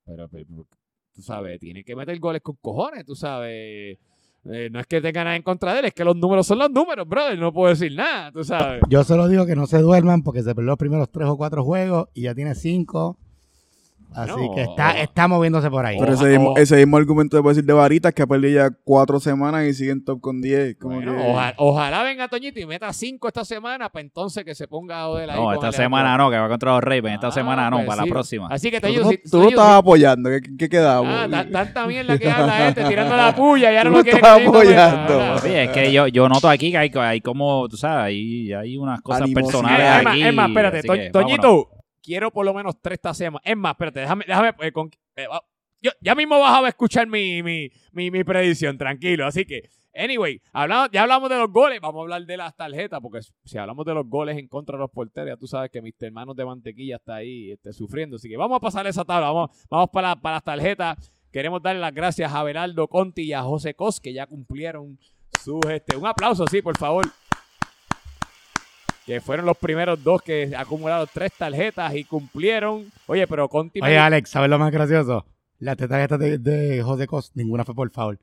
[0.05, 0.47] pero, pero,
[1.13, 3.99] tú sabes, tiene que meter goles con cojones, tú sabes.
[4.45, 6.59] Eh, no es que tenga nada en contra de él, es que los números son
[6.59, 7.39] los números, brother.
[7.39, 8.83] No puedo decir nada, tú sabes.
[8.89, 11.65] Yo solo digo que no se duerman porque se perdió los primeros 3 o 4
[11.65, 13.19] juegos y ya tiene 5.
[14.15, 14.55] Así No.
[14.55, 15.97] que está, está moviéndose por ahí.
[15.99, 19.21] Pero ese, mismo, ese mismo argumento puede decir de Varitas, que ha perdido ya cuatro
[19.21, 20.77] semanas y sigue en top con 10.
[20.79, 24.55] Como Bueno, que- oja- ojalá venga Toñito y meta 5 esta semana para entonces que
[24.55, 25.37] se ponga a joder ahí.
[25.41, 27.15] No, esta semana no, que va contra los Ravens.
[27.15, 28.09] Esta Ah, semana no, pues para sí.
[28.09, 28.49] la próxima.
[28.51, 31.13] Así que Tú, Toñito, no- si- tú no estabas apoyando, ¿qué, qué quedamos?
[31.15, 35.39] Ah, tan- tanta mierda que habla este tirando la puya y ahora no quiere apoyando.
[35.39, 38.77] Sí, es que yo, yo noto aquí que hay, hay como, tú sabes, hay, hay
[38.77, 39.53] unas cosas Animosidad.
[39.61, 40.23] personales es, más, aquí.
[40.23, 41.69] es más, espérate, To- Toñito.
[42.03, 43.41] Quiero por lo menos tres esta semana.
[43.45, 45.45] Es más, espérate, déjame, déjame eh, con- eh, va-
[45.81, 49.27] yo, ya mismo vas a escuchar mi, mi, mi, mi predicción, tranquilo.
[49.27, 53.01] Así que, anyway, hablamos, ya hablamos de los goles, vamos a hablar de las tarjetas,
[53.01, 55.83] porque si hablamos de los goles en contra de los porteros, ya tú sabes que
[55.83, 58.17] mis hermanos de mantequilla está ahí este, sufriendo.
[58.17, 61.11] Así que vamos a pasar esa tabla, vamos, vamos para, para las tarjetas.
[61.33, 64.99] Queremos darle las gracias a Beraldo Conti y a José Cos, que ya cumplieron
[65.43, 67.07] sus, este, un aplauso, sí, por favor
[69.07, 72.85] que fueron los primeros dos que acumularon tres tarjetas y cumplieron.
[73.07, 75.27] Oye, pero Conti Oye, Alex, ¿sabes lo más gracioso?
[75.59, 78.19] Las tarjetas de, de José Cos, ninguna fue por favor.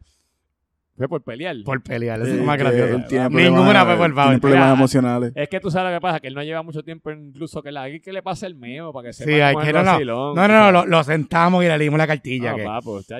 [0.97, 1.55] Fue por pelear.
[1.63, 2.19] Por pelear.
[2.19, 3.01] Eso es lo más gracioso.
[3.07, 4.39] tiene Ninguna problemas- fue por Tiene favor.
[4.41, 5.31] problemas Mira, emocionales.
[5.33, 7.71] Es que tú sabes lo que pasa, que él no lleva mucho tiempo incluso que
[7.71, 10.33] la aquí que le pasa el meo para que se Sí, hay que no, no.
[10.35, 12.53] No, no, no, lo, lo sentamos y le dimos la cartilla.
[12.53, 12.67] que-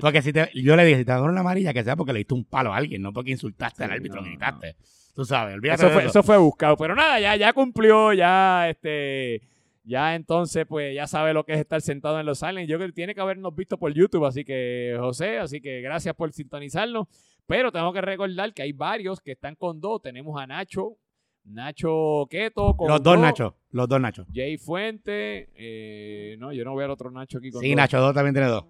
[0.02, 2.20] porque si te, yo le dije, si te dan una amarilla, que sea porque le
[2.20, 4.76] diste un palo a alguien, no porque insultaste al árbitro, no, gritaste.
[5.20, 6.10] Tú sabes, olvídate Eso de fue, eso.
[6.12, 6.78] eso fue buscado.
[6.78, 9.42] Pero nada, ya, ya cumplió, ya este.
[9.84, 12.70] Ya entonces, pues ya sabe lo que es estar sentado en los Silent.
[12.70, 16.16] Yo creo que tiene que habernos visto por YouTube, así que José, así que gracias
[16.16, 17.06] por sintonizarnos.
[17.48, 20.02] Pero tengo que recordar que hay varios que están con dos.
[20.02, 20.96] Tenemos a Nacho,
[21.44, 24.26] Nacho Keto, con Los dos Nacho, los dos Nacho.
[24.34, 27.76] Jay Fuente, eh, no, yo no veo al otro Nacho aquí con Sí, dos.
[27.76, 28.64] Nacho 2 también tiene dos.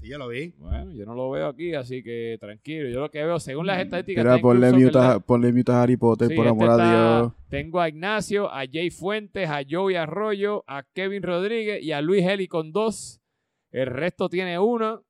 [0.00, 0.50] Sí, yo lo vi.
[0.58, 2.88] Bueno, yo no lo veo aquí, así que tranquilo.
[2.88, 5.96] Yo lo que veo, según las estadísticas, Mira, ponle mute, la- ponle mute a Harry
[5.96, 7.32] Potter, Sí, por este amor a Dios.
[7.48, 12.24] Tengo a Ignacio, a Jay Fuentes, a Joey Arroyo, a Kevin Rodríguez y a Luis
[12.24, 13.20] Heli con dos.
[13.72, 15.00] El resto tiene una.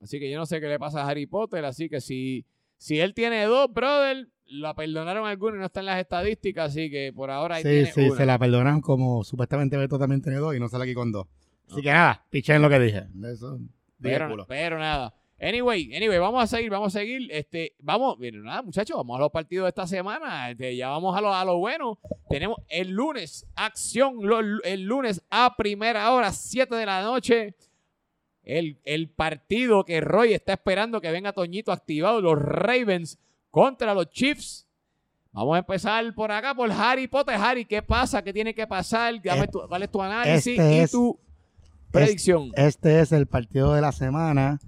[0.00, 1.64] Así que yo no sé qué le pasa a Harry Potter.
[1.64, 2.44] Así que si,
[2.76, 6.70] si él tiene dos, brother, la perdonaron algunos y no está en las estadísticas.
[6.70, 8.16] Así que por ahora ahí Sí, tiene sí, una.
[8.16, 11.26] se la perdonan como supuestamente Beto también tiene dos y no sale aquí con dos.
[11.70, 13.06] Así que nada, pichen lo que dije.
[13.24, 13.58] Eso,
[14.46, 15.14] Pero, nada.
[15.38, 17.28] Anyway, anyway, vamos a seguir, vamos a seguir.
[17.30, 20.50] Este, vamos, miren, nada, muchachos, vamos a los partidos de esta semana.
[20.50, 21.98] Este, ya vamos a lo, a lo bueno.
[22.30, 27.54] Tenemos el lunes, acción, lo- el lunes a primera hora, 7 de la noche.
[28.42, 33.18] El, el partido que Roy está esperando que venga Toñito activado, los Ravens
[33.50, 34.66] contra los Chiefs.
[35.32, 37.34] Vamos a empezar por acá, por Harry Potter.
[37.34, 38.22] Harry, ¿qué pasa?
[38.22, 39.20] ¿Qué tiene que pasar?
[39.20, 41.18] Dame tu- ¿Cuál es tu análisis este y tu
[42.04, 42.50] predicción?
[42.56, 44.58] Este es el partido de la semana.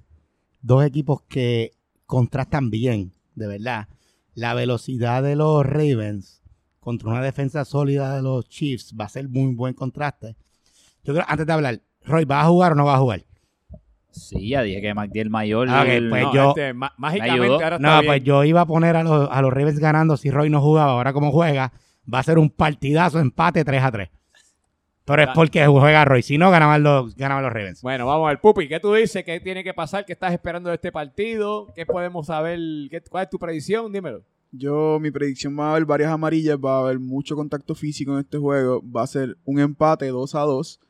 [0.62, 1.72] Dos equipos que
[2.06, 3.88] contrastan bien, de verdad.
[4.34, 6.42] La velocidad de los Ravens
[6.80, 10.36] contra una defensa sólida de los Chiefs va a ser muy buen contraste.
[11.04, 13.24] Yo creo, antes de hablar, Roy, ¿vas a jugar o no vas a jugar?
[14.10, 15.68] Sí, ya dije que McDill mayor.
[15.70, 18.06] Ah, el- pues No, yo- este, má- mágicamente está No, bien.
[18.06, 20.92] pues yo iba a poner a los, a los Ravens ganando si Roy no jugaba.
[20.92, 21.72] Ahora como juega,
[22.12, 24.08] va a ser un partidazo, empate 3 a 3.
[25.08, 25.32] Pero es Ah.
[25.34, 26.22] porque juega Roy.
[26.22, 27.82] Si no, ganaban los, ganaban los Ravens.
[27.82, 29.24] Bueno, vamos a ver, Pupi, ¿qué tú dices?
[29.24, 30.04] ¿Qué tiene que pasar?
[30.04, 31.66] ¿Qué estás esperando de este partido?
[31.74, 32.58] ¿Qué podemos saber?
[32.90, 33.92] ¿Qué- ¿Cuál es tu predicción?
[33.92, 34.22] Dímelo.
[34.52, 38.20] Yo, mi predicción va a haber varias amarillas, va a haber mucho contacto físico en
[38.20, 40.80] este juego, va a ser un empate 2 a 2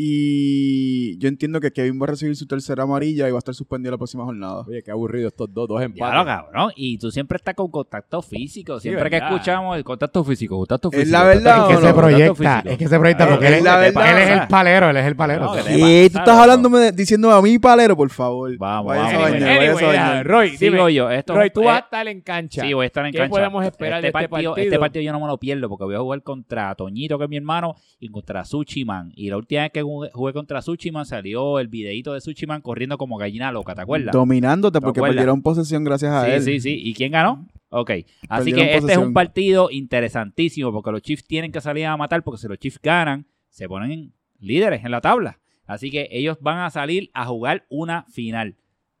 [0.00, 3.54] y yo entiendo que Kevin va a recibir su tercera amarilla y va a estar
[3.54, 4.60] suspendido la próxima jornada.
[4.66, 6.14] Oye, qué aburrido estos dos, dos empates.
[6.14, 6.72] lo cabrón.
[6.76, 8.80] Y tú siempre estás con contacto físico.
[8.80, 11.12] Siempre que escuchamos el contacto físico, contacto Es físico.
[11.18, 13.52] la contacto verdad, Es que no, se no, proyecta, es que se proyecta porque es
[13.54, 14.22] él, la él verdad.
[14.22, 15.44] es el palero, él es el palero.
[15.44, 16.08] No, ¿Qué?
[16.12, 18.56] ¿Tú estás hablándome, de- diciéndome a mí, palero, por favor?
[18.58, 19.14] Vamos, Vaya vamos.
[19.14, 21.10] a Anyway, bañar, vaya anyway, Roy, Sigo dime, yo.
[21.10, 22.62] Esto, Roy, tú eh, vas a estar en cancha.
[22.62, 23.30] Sí, voy a estar en ¿Qué cancha.
[23.30, 24.52] podemos esperar de este partido?
[24.52, 24.56] partido?
[24.56, 27.30] Este partido yo no me lo pierdo porque voy a jugar contra Toñito, que es
[27.30, 29.12] mi hermano, y contra Suchiman.
[29.16, 32.98] Y la última vez que jugué jugué contra Suchiman salió el videito de Suchiman corriendo
[32.98, 34.12] como gallina loca, ¿te acuerdas?
[34.12, 35.16] Dominándote porque acuerdas?
[35.16, 36.42] perdieron posesión gracias a Sí, él.
[36.42, 36.80] sí, sí.
[36.82, 37.46] ¿Y quién ganó?
[37.70, 37.90] Ok.
[37.90, 41.96] Así Perdieron que este es un partido interesantísimo porque los Chiefs tienen que salir a
[41.96, 45.38] matar porque si los Chiefs ganan, se ponen líderes en la tabla.
[45.66, 48.56] Así que ellos van a salir a jugar una final.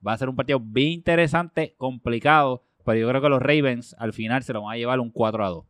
[0.06, 4.12] Va a ser un partido bien interesante, complicado, pero yo creo que los Ravens al
[4.12, 5.64] final se lo van a llevar un 4 a 2.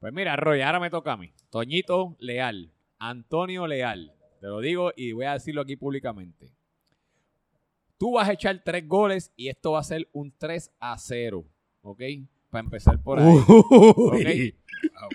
[0.00, 1.30] Pues mira, Roy, ahora me toca a mí.
[1.50, 4.12] Toñito Leal, Antonio Leal.
[4.42, 6.50] Te lo digo y voy a decirlo aquí públicamente.
[7.96, 11.44] Tú vas a echar tres goles y esto va a ser un 3 a 0.
[11.82, 12.02] ¿Ok?
[12.50, 14.54] Para empezar por ahí.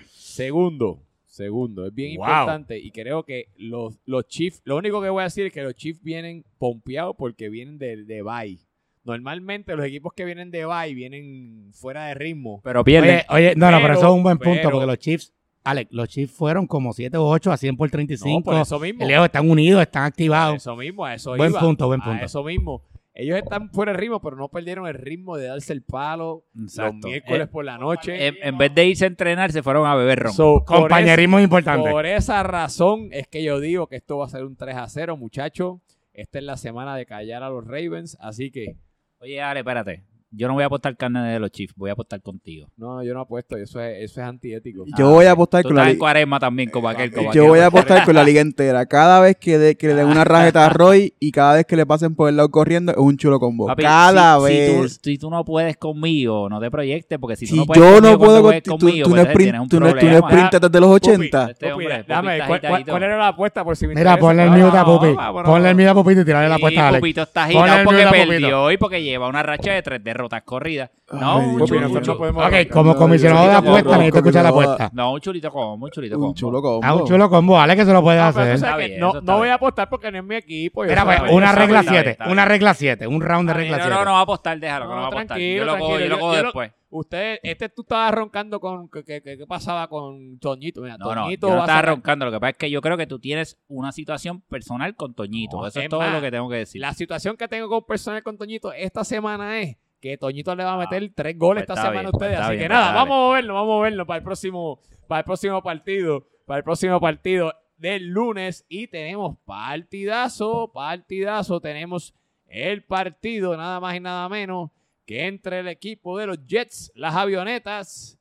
[0.06, 2.26] Segundo, segundo, es bien Wow.
[2.26, 5.62] importante y creo que los, los Chiefs, lo único que voy a decir es que
[5.62, 8.58] los Chiefs vienen pompeados porque vienen de, de bye.
[9.04, 12.60] Normalmente los equipos que vienen de bye vienen fuera de ritmo.
[12.64, 13.20] Pero pierden.
[13.28, 15.34] Oye, oye, no, no, pero Pero- eso es un buen punto pero- porque los Chiefs,
[15.70, 18.42] Alex, los Chiefs fueron como 7 o 8 a 100 por No, 35.
[18.44, 19.04] por eso mismo.
[19.04, 20.56] Están unidos, están A activados.
[20.56, 21.60] eso mismo, a eso Buen iba.
[21.60, 22.24] punto, buen A punto.
[22.24, 22.82] eso mismo.
[23.20, 26.92] Ellos están fuera de ritmo, pero no perdieron el ritmo de darse el palo Exacto.
[27.02, 28.28] los miércoles Eh, por la noche.
[28.28, 30.32] en, en vez de irse a entrenar, se fueron a beber ron.
[30.32, 31.90] So, por Compañerismo es importante.
[31.90, 34.86] Por esa razón es que yo digo que esto va a ser un 3 a
[34.88, 35.80] 0, muchachos.
[36.12, 38.76] Esta es la semana de callar a los Ravens, así que
[39.20, 40.04] Oye, Ale, espérate.
[40.30, 42.68] Yo no voy a apostar carne de los Chiefs, voy a apostar contigo.
[42.76, 44.84] no, yo no apuesto, eso es, eso es antiético.
[44.98, 47.10] Yo voy a apostar Tú con la en cuaresma también, como aquel.
[47.10, 47.48] como Yo aquel.
[47.50, 48.84] voy a apostar con la liga entera.
[48.84, 51.76] Cada vez que, de- que le den una rajeta a Roy y cada vez que
[51.76, 53.66] le pasen por el lado corriendo es un chulo combo.
[53.68, 55.00] Papi, cada si, si tú, vez.
[55.02, 57.94] si tú no puedes conmigo, no te proyectes, porque si tú Si no puedes yo
[57.94, 60.60] conmigo no puedo con- tú, conmigo, tú no pues sprint, tú no, tú no sprintas
[60.60, 61.50] desde los 80.
[61.52, 62.92] Este Pupi, hombre, dame, Pupi ¿cuál, cuál- agitadito.
[62.92, 65.06] cuál era la apuesta por si me Mira, ponle el mute a Pupi.
[65.44, 67.00] Ponle el mute a Pupito y tirarle la apuesta a Alex.
[67.00, 70.90] Pupito está agitado porque perdió hoy porque lleva una racha de tres No, derrotas corridas.
[71.10, 71.80] Ay, No, un chulito.
[71.80, 74.90] nosotros no podemos- Ok, como No, comisionado de apuestas, necesito escuchar la apuesta.
[74.92, 76.34] No, un chulito combo, un chulito Un combo.
[76.34, 76.80] chulo combo.
[76.84, 78.48] Ah, un chulo combo, vale que se lo puede hacer.
[78.56, 79.52] Está bien, no, eso está no voy bien.
[79.52, 80.84] a apostar porque no es mi equipo.
[80.84, 82.32] yo Mira, sé, pues, una regla está bien, 7, está bien.
[82.32, 83.94] una regla 7, un round de regla No, 7.
[83.98, 85.26] no, no va a apostar, déjalo, que No, no va a apostar.
[85.28, 86.72] tranquilo, Yo lo cojo, yo tranquilo, lo cojo yo- yo lo- después.
[86.90, 90.80] Usted, este tú estabas roncando con que, que- que- ¿qué pasaba con Toñito.
[90.80, 92.24] Mira, No, no, Toñito yo no va a estaba sacar- roncando.
[92.24, 95.58] Lo que pasa es que yo creo que tú tienes una situación personal con Toñito.
[95.58, 96.80] No, Eso es, es todo más, lo que tengo que decir.
[96.80, 100.72] La situación que tengo con personal con Toñito esta semana es que Toñito le va
[100.72, 102.36] a Ah, meter tres goles pues esta semana bien, a ustedes.
[102.36, 102.98] pues Así bien, que pues nada, dale.
[102.98, 106.26] vamos a moverlo, vamos a moverlo para el próximo, para el próximo partido.
[106.46, 108.64] Para el próximo partido del lunes.
[108.68, 111.60] Y tenemos partidazo, partidazo.
[111.60, 112.14] Tenemos
[112.46, 114.70] el partido, nada más y nada menos,
[115.04, 118.18] que entre el equipo de los Jets, las avionetas,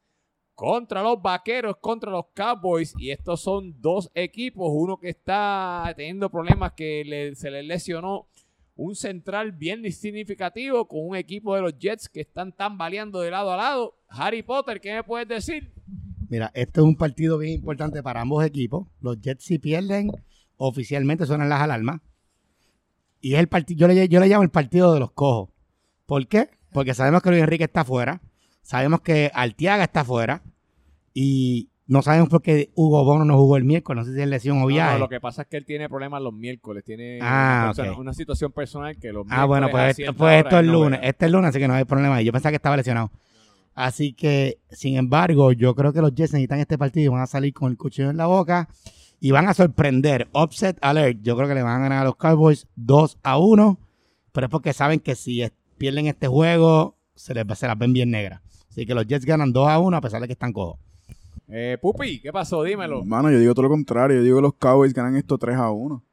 [0.55, 2.93] contra los vaqueros, contra los Cowboys.
[2.97, 4.69] Y estos son dos equipos.
[4.73, 8.27] Uno que está teniendo problemas que le- se le lesionó
[8.77, 13.51] un central bien significativo con un equipo de los Jets que están tambaleando de lado
[13.51, 13.97] a lado.
[14.07, 15.73] Harry Potter, ¿qué me puedes decir?
[16.29, 18.87] Mira, este es un partido bien importante para ambos equipos.
[19.01, 20.11] Los Jets si pierden,
[20.57, 22.01] oficialmente suenan las alarmas.
[23.19, 25.49] Y es el partido, yo le, yo le llamo el partido de los cojos.
[26.05, 26.49] ¿Por qué?
[26.71, 28.21] Porque sabemos que Luis Enrique está fuera,
[28.61, 30.43] sabemos que Artiaga está fuera
[31.13, 34.27] y no sabemos por qué Hugo Bono no jugó el miércoles, no sé si es
[34.27, 34.93] lesión o viaje.
[34.93, 38.51] no, lo que pasa es que él tiene problemas los miércoles, tiene Ah, una, situación
[38.51, 40.99] personal que los Ah, bueno, miércoles pues, pues esto es no lunes.
[41.03, 42.25] Este es lunes, así que no hay problema ahí.
[42.25, 43.11] Yo pensaba que estaba lesionado.
[43.73, 47.27] Así que, sin embargo, yo creo que los Jets necesitan este partido y van a
[47.27, 48.67] salir con el cuchillo en la boca
[49.19, 50.27] y van a sorprender.
[50.33, 51.19] Upset alert.
[51.21, 53.79] Yo creo que le van a ganar a los Cowboys 2 a 1,
[54.31, 58.09] pero es porque saben que si pierden este juego, se, les, se las ven bien
[58.11, 58.41] negras.
[58.69, 60.79] Así que los Jets ganan 2 a 1 a pesar de que están cojos.
[61.47, 62.63] Eh, Pupi, ¿qué pasó?
[62.63, 63.03] Dímelo.
[63.05, 64.17] Mano, yo digo todo lo contrario.
[64.17, 66.03] Yo digo que los Cowboys ganan esto 3 a 1.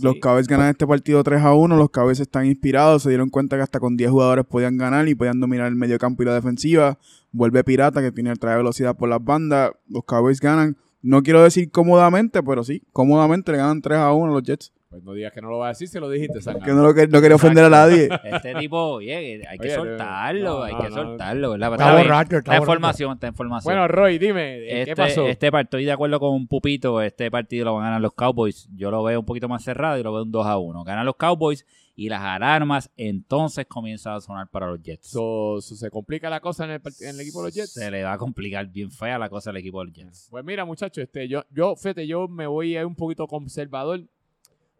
[0.00, 0.16] Los.
[0.20, 1.76] Cowboys ganan este partido 3 a 1.
[1.76, 3.02] Los Cowboys están inspirados.
[3.02, 5.98] Se dieron cuenta que hasta con 10 jugadores podían ganar y podían dominar el medio
[5.98, 6.98] campo y la defensiva.
[7.32, 9.72] Vuelve Pirata, que tiene trae velocidad por las bandas.
[9.88, 10.76] Los Cowboys ganan.
[11.02, 14.72] No quiero decir cómodamente, pero sí, cómodamente le ganan 3 a 1 a los Jets.
[14.90, 16.38] Pues no digas que no lo vas a decir, se lo dijiste.
[16.64, 18.08] Que no, lo que, no quería ofender a nadie.
[18.24, 20.94] Este tipo, oye, hay que Oye, soltarlo, no, hay no, que no.
[20.96, 21.72] soltarlo, ¿verdad?
[21.72, 22.66] Está borracho, está Está en borracho.
[22.72, 23.74] formación, está en formación.
[23.74, 25.26] Bueno, Roy, dime, ¿qué este, pasó?
[25.28, 28.14] Este partido, estoy de acuerdo con un Pupito, este partido lo van a ganar los
[28.14, 28.66] Cowboys.
[28.74, 30.84] Yo lo veo un poquito más cerrado y lo veo un 2 a 1.
[30.84, 35.06] Ganan los Cowboys y las alarmas entonces comienzan a sonar para los Jets.
[35.10, 37.72] So- so se complica la cosa en el, part- en el equipo de los Jets.
[37.74, 40.28] Se le va a complicar bien fea la cosa al equipo de los Jets.
[40.30, 44.00] Pues mira, muchachos, este, yo, yo, fíjate, yo me voy a ir un poquito conservador.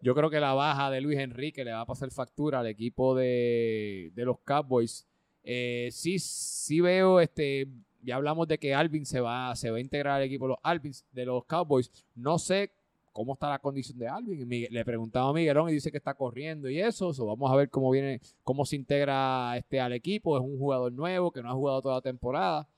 [0.01, 3.15] Yo creo que la baja de Luis Enrique le va a pasar factura al equipo
[3.15, 5.07] de, de los Cowboys.
[5.43, 7.67] Eh, sí, sí veo, este,
[8.03, 10.59] ya hablamos de que Alvin se va, se va a integrar al equipo de los
[10.63, 11.91] Alvins, de los Cowboys.
[12.15, 12.71] No sé
[13.13, 14.49] cómo está la condición de Alvin.
[14.49, 17.13] Le preguntaba a Miguelón y dice que está corriendo y eso.
[17.13, 20.37] So, vamos a ver cómo viene, cómo se integra este al equipo.
[20.37, 22.69] Es un jugador nuevo que no ha jugado toda la temporada.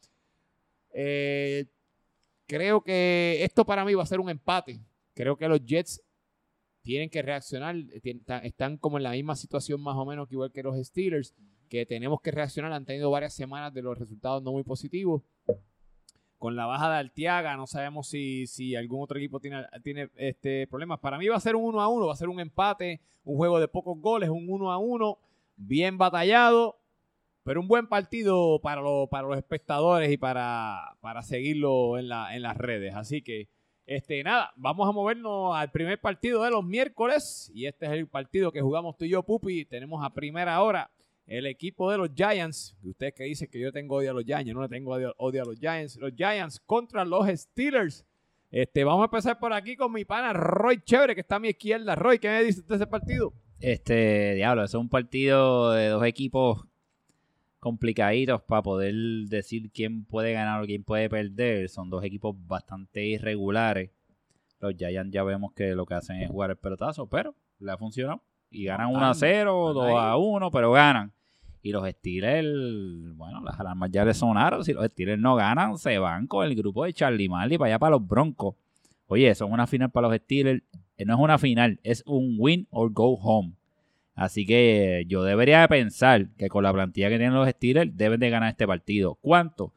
[0.92, 1.66] Eh,
[2.46, 4.80] creo que esto para mí va a ser un empate.
[5.14, 6.00] Creo que los Jets
[6.82, 7.76] tienen que reaccionar.
[8.42, 11.34] Están como en la misma situación más o menos que igual que los Steelers,
[11.68, 12.72] que tenemos que reaccionar.
[12.72, 15.22] Han tenido varias semanas de los resultados no muy positivos.
[16.38, 20.66] Con la baja de Artiaga, no sabemos si, si algún otro equipo tiene, tiene este,
[20.68, 20.98] problemas.
[20.98, 23.36] Para mí va a ser un 1 a 1, va a ser un empate, un
[23.36, 25.18] juego de pocos goles, un 1 a 1,
[25.56, 26.78] bien batallado,
[27.42, 32.34] pero un buen partido para, lo- para los espectadores y para, para seguirlo en, la,
[32.34, 32.94] en las redes.
[32.94, 33.48] Así que,
[33.86, 37.50] este, nada, vamos a movernos al primer partido de los miércoles.
[37.54, 39.64] Y este es el partido que jugamos tú y yo, Pupi.
[39.64, 40.90] Tenemos a primera hora
[41.26, 42.76] el equipo de los Giants.
[42.82, 45.14] Ustedes que dicen que yo tengo odio a los Giants, yo no le tengo odio,
[45.18, 45.96] odio a los Giants.
[45.96, 48.04] Los Giants contra los Steelers.
[48.50, 51.48] Este, vamos a empezar por aquí con mi pana Roy Chévere, que está a mi
[51.48, 51.94] izquierda.
[51.94, 53.32] Roy, ¿qué me dices de ese partido?
[53.60, 56.64] Este, diablo, es un partido de dos equipos
[57.60, 58.94] complicaditos para poder
[59.28, 61.68] decir quién puede ganar o quién puede perder.
[61.68, 63.90] Son dos equipos bastante irregulares.
[64.58, 67.76] Los Giants ya vemos que lo que hacen es jugar el pelotazo, pero le ha
[67.78, 68.22] funcionado.
[68.50, 70.18] Y ganan 1 a 0, están 2 a ahí.
[70.20, 71.12] 1, pero ganan.
[71.62, 74.64] Y los Steelers, bueno, las alarmas ya le sonaron.
[74.64, 77.78] Si los Steelers no ganan, se van con el grupo de Charlie Marley para allá
[77.78, 78.56] para los Broncos.
[79.06, 80.62] Oye, eso es una final para los Steelers.
[80.96, 83.54] Eh, No es una final, es un win or go home.
[84.14, 88.20] Así que yo debería de pensar que con la plantilla que tienen los Steelers deben
[88.20, 89.16] de ganar este partido.
[89.20, 89.72] ¿Cuánto?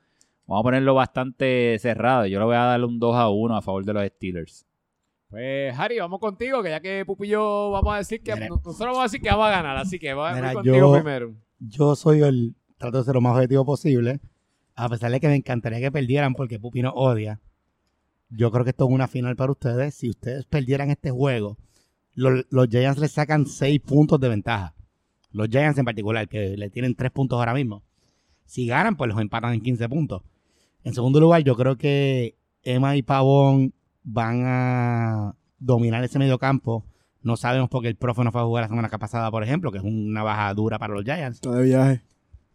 [0.45, 2.25] Vamos a ponerlo bastante cerrado.
[2.25, 4.65] Yo le voy a darle un 2 a 1 a favor de los Steelers.
[5.29, 8.49] Pues, Harry, vamos contigo, que ya que Pupi y yo vamos a decir que Mira.
[8.49, 11.33] nosotros vamos a decir que vamos a ganar, así que vamos Mira, contigo yo- primero.
[11.59, 12.55] Yo soy el.
[12.77, 14.19] Trato de ser lo más objetivo posible.
[14.75, 17.39] A pesar de que me encantaría que perdieran porque Pupi nos odia.
[18.29, 19.95] Yo creo que esto es una final para ustedes.
[19.95, 21.57] Si ustedes perdieran este juego,
[22.15, 24.73] los, los Giants les sacan 6 puntos de ventaja.
[25.31, 27.83] los Giants en particular, que le tienen tres puntos ahora mismo.
[28.45, 30.21] Si ganan, pues los empatan en 15 puntos.
[30.83, 36.85] En segundo lugar, yo creo que Emma y Pavón van a dominar ese medio campo.
[37.21, 39.77] No sabemos porque el profe no fue a jugar la semana pasada, por ejemplo, que
[39.77, 41.37] es una baja dura para los Giants.
[41.37, 42.01] Está de viaje.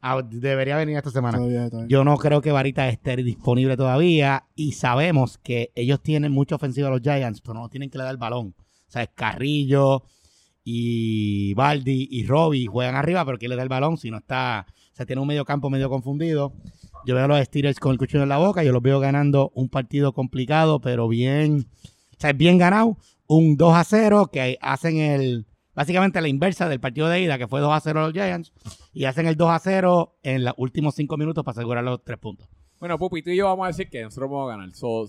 [0.01, 1.39] Ah, debería venir esta semana.
[1.39, 1.93] Está de viaje, está de viaje.
[1.93, 6.91] Yo no creo que Varita esté disponible todavía y sabemos que ellos tienen mucha ofensiva
[6.91, 8.55] los Giants, pero no tienen que le dar el balón.
[8.89, 10.05] O sea, Carrillo
[10.65, 14.67] y Baldi y Robbie juegan arriba, pero ¿quién le da el balón si no está...
[14.69, 16.53] O sea, tiene un medio campo medio confundido.
[17.07, 19.53] Yo veo a los Steelers con el cuchillo en la boca, yo los veo ganando
[19.55, 21.69] un partido complicado, pero bien...
[22.17, 22.97] O sea, bien ganado.
[23.29, 25.47] Un 2 a 0 que hacen el...
[25.75, 28.53] Básicamente la inversa del partido de ida, que fue 2 a 0 los Giants,
[28.93, 32.19] y hacen el 2 a 0 en los últimos 5 minutos para asegurar los 3
[32.19, 32.49] puntos.
[32.81, 34.75] Bueno, Pupi, tú y yo vamos a decir que nosotros vamos a ganar.
[34.75, 35.07] So,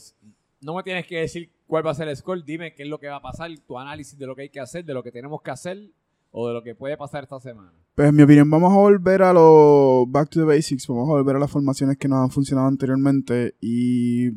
[0.62, 2.44] no me tienes que decir cuál va a ser el score.
[2.44, 4.60] Dime qué es lo que va a pasar, tu análisis de lo que hay que
[4.60, 5.92] hacer, de lo que tenemos que hacer
[6.32, 7.72] o de lo que puede pasar esta semana.
[7.96, 11.14] Pues en mi opinión, vamos a volver a los back to the basics, vamos a
[11.14, 14.32] volver a las formaciones que nos han funcionado anteriormente y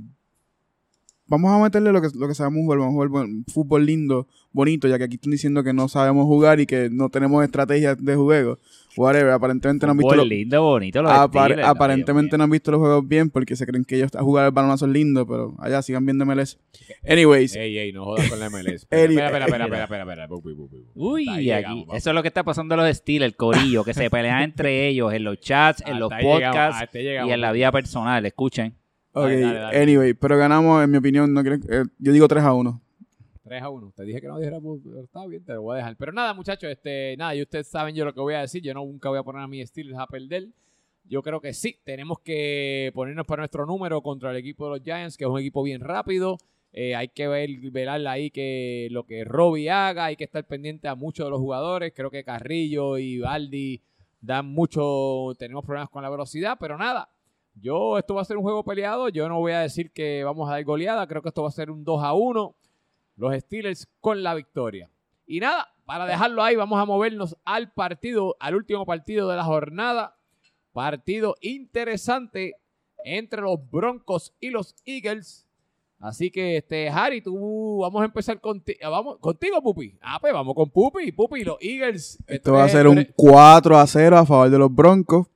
[1.26, 5.04] vamos a meterle lo que, sabemos jugar, vamos a jugar fútbol lindo, bonito, ya que
[5.04, 8.58] aquí están diciendo que no sabemos jugar y que no tenemos estrategias de juego.
[8.97, 11.03] Whatever, aparentemente no han visto los, lindo, bonito.
[11.03, 14.14] Los apar- Steelers, aparentemente no han visto los juegos bien porque se creen que ellos
[14.14, 16.59] a jugar el balonazo es lindo, pero allá sigan viendo MLS.
[17.09, 18.86] Anyways, Ey, ey, no jodas con la MLS.
[18.90, 20.28] Espera, espera, espera, espera.
[20.95, 23.95] Uy, aquí, llegamos, eso es lo que está pasando en los Steelers, el corillo, que
[23.95, 27.32] se pelean entre ellos en los chats, en los Hasta ahí llegamos, podcasts llegamos, y
[27.34, 28.26] en la vida personal.
[28.26, 28.74] Escuchen.
[29.12, 29.82] ok, Dale, dale, dale.
[29.82, 32.80] anyway, pero ganamos, en mi opinión, no creo, eh, yo digo 3 a 1.
[33.53, 33.92] 3 a 1.
[33.94, 35.96] Te dije que no dijera, pues, está bien, te lo voy a dejar.
[35.96, 38.62] Pero nada, muchachos, este, nada, y ustedes saben yo lo que voy a decir.
[38.62, 40.48] Yo no, nunca voy a poner a mis Steelers a perder.
[41.05, 44.82] Yo creo que sí, tenemos que ponernos para nuestro número contra el equipo de los
[44.82, 46.38] Giants, que es un equipo bien rápido.
[46.72, 50.88] Eh, hay que ver, velar ahí que lo que Robbie haga, hay que estar pendiente
[50.88, 51.92] a muchos de los jugadores.
[51.94, 53.82] Creo que Carrillo y Baldi
[54.22, 57.11] dan mucho, tenemos problemas con la velocidad, pero nada.
[57.61, 59.11] Yo, esto va a ser un juego peleado.
[59.11, 61.07] Yo no voy a decir que vamos a dar goleada.
[61.07, 62.57] Creo que esto va a ser un 2 a 1
[63.22, 64.90] los Steelers con la victoria.
[65.26, 69.44] Y nada, para dejarlo ahí, vamos a movernos al partido, al último partido de la
[69.44, 70.16] jornada.
[70.72, 72.56] Partido interesante
[73.04, 75.46] entre los Broncos y los Eagles.
[76.00, 78.78] Así que, este, Harry, tú vamos a empezar contigo.
[78.90, 79.96] Vamos, contigo, Pupi.
[80.02, 81.12] Ah, pues vamos con Pupi.
[81.12, 82.18] Pupi, los Eagles.
[82.26, 85.28] Esto va a ser un tres- 4 a 0 a favor de los Broncos.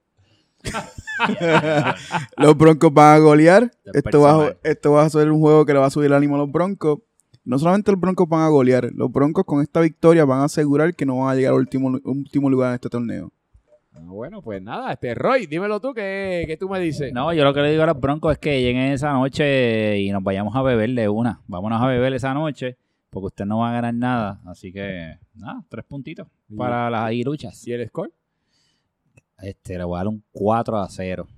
[2.37, 3.71] los Broncos van a golear.
[3.95, 6.35] Esto va, esto va a ser un juego que le va a subir el ánimo
[6.35, 6.99] a los Broncos.
[7.47, 10.97] No solamente los Broncos van a golear, los Broncos con esta victoria van a asegurar
[10.97, 13.33] que no van a llegar al último, último lugar en este torneo.
[13.93, 17.13] Ah, bueno, pues nada, este Roy, dímelo tú, ¿qué, qué tú me dices?
[17.13, 20.11] No, yo lo que le digo a los broncos es que lleguen esa noche y
[20.11, 21.41] nos vayamos a beber de una.
[21.47, 22.77] Vámonos a beber esa noche,
[23.11, 24.41] porque usted no va a ganar nada.
[24.45, 27.65] Así que, nada, tres puntitos para las aguiluchas.
[27.69, 28.13] ¿Y el score?
[29.39, 31.29] Este, le voy a dar un 4 a 0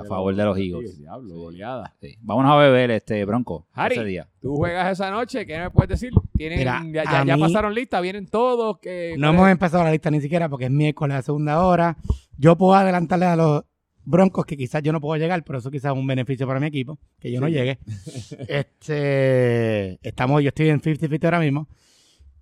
[0.00, 0.92] a favor de los Eagles.
[0.94, 1.40] Sí, Diablo, Sí.
[1.40, 1.94] goleada.
[2.00, 2.16] Sí.
[2.20, 3.96] Vámonos a beber, este, bronco, Harry.
[3.96, 4.28] ese día.
[4.40, 6.12] Tú juegas esa noche, ¿qué me puedes decir?
[6.36, 8.78] ¿Tienen, Mira, ya, ya- a ya mí- pasaron lista, vienen todos.
[8.78, 11.96] Que, No hemos empezado la lista ni siquiera porque es miércoles a segunda hora.
[12.36, 13.64] Yo puedo adelantarle a los
[14.02, 16.66] Broncos que quizás yo no puedo llegar, pero eso quizás es un beneficio para mi
[16.66, 17.78] equipo, que yo no llegue.
[18.48, 21.68] este, estamos, yo estoy en 50-50 ahora mismo.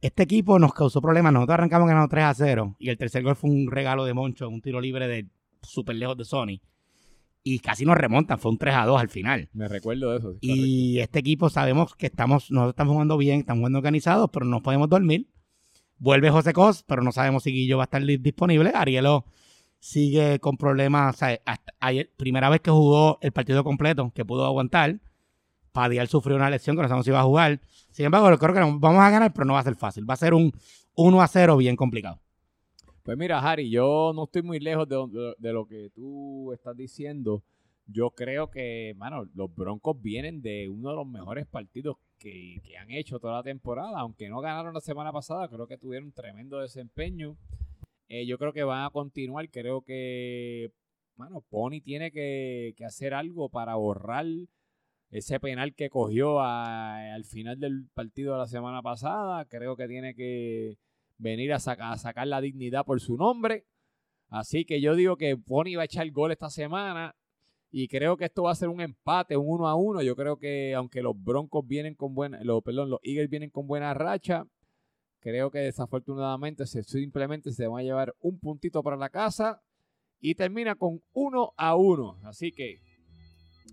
[0.00, 1.32] Este equipo nos causó problemas.
[1.32, 4.48] Nosotros arrancamos ganando 3 a 0 y el tercer gol fue un regalo de Moncho,
[4.48, 5.26] un tiro libre de
[5.62, 6.60] súper lejos de Sony.
[7.50, 9.48] Y casi nos remontan, fue un 3 a 2 al final.
[9.54, 10.32] Me recuerdo de eso.
[10.32, 14.44] sí, Y este equipo sabemos que estamos, nosotros estamos jugando bien, estamos jugando organizados, pero
[14.44, 15.30] no podemos dormir.
[15.96, 18.72] Vuelve José Cos, pero no sabemos si Guillo va a estar disponible.
[18.74, 19.24] Arielo
[19.78, 21.14] sigue con problemas.
[21.14, 25.00] O sea, hasta ayer, primera vez que jugó el partido completo, que pudo aguantar.
[25.72, 27.60] Padial sufrió una lesión que no sabemos si va a jugar.
[27.92, 30.08] Sin embargo, creo que vamos a ganar, pero no va a ser fácil.
[30.08, 30.52] Va a ser un
[30.96, 32.20] 1 a 0 bien complicado.
[33.08, 37.42] Pues mira, Harry, yo no estoy muy lejos de, lo que tú estás diciendo.
[37.86, 42.76] Yo creo que, mano, los Broncos vienen de uno de los mejores partidos que, que
[42.76, 43.98] han hecho toda la temporada.
[44.00, 47.38] Aunque no ganaron la semana pasada, creo que tuvieron un tremendo desempeño.
[48.10, 49.48] Eh, yo creo que van a continuar.
[49.48, 50.70] Creo que,
[51.16, 54.26] mano, Pony tiene que, que hacer algo para borrar
[55.10, 59.46] ese penal que cogió al final del partido de la semana pasada.
[59.46, 60.76] Creo que tiene que
[61.18, 63.66] venir a, saca- a sacar la dignidad por su nombre.
[64.28, 67.14] Así que yo digo que Pony va a echar gol esta semana.
[67.70, 70.00] Y creo que esto va a ser un empate, un uno a uno.
[70.02, 73.66] Yo creo que aunque los Broncos vienen con buena, los, perdón, los Eagles vienen con
[73.66, 74.46] buena racha,
[75.20, 79.60] creo que desafortunadamente se, simplemente se van a llevar un puntito para la casa
[80.20, 82.18] y termina con uno a uno.
[82.24, 82.80] Así que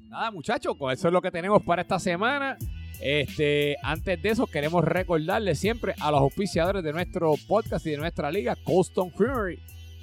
[0.10, 2.58] nada, muchachos, eso es lo que tenemos para esta semana.
[3.02, 7.98] Este, antes de eso, queremos recordarle siempre a los auspiciadores de nuestro podcast y de
[7.98, 9.60] nuestra liga, Colston Creamery.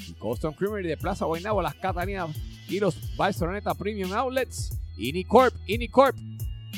[0.08, 2.30] Y Colston Creamery de Plaza Guaynabo, Las Cataninas
[2.68, 4.78] y los Barceloneta Premium Outlets.
[4.96, 6.16] Inicorp, Inicorp,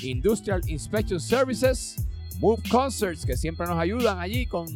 [0.02, 1.96] Industrial Inspection Services.
[2.40, 4.66] Move Concerts, que siempre nos ayudan allí con,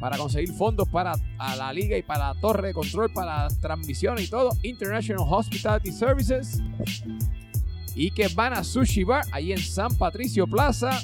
[0.00, 4.24] para conseguir fondos para a la liga y para la torre de control, para transmisiones
[4.24, 4.50] y todo.
[4.62, 6.60] International Hospitality Services.
[7.94, 11.02] Y que van a Sushi Bar, allí en San Patricio Plaza.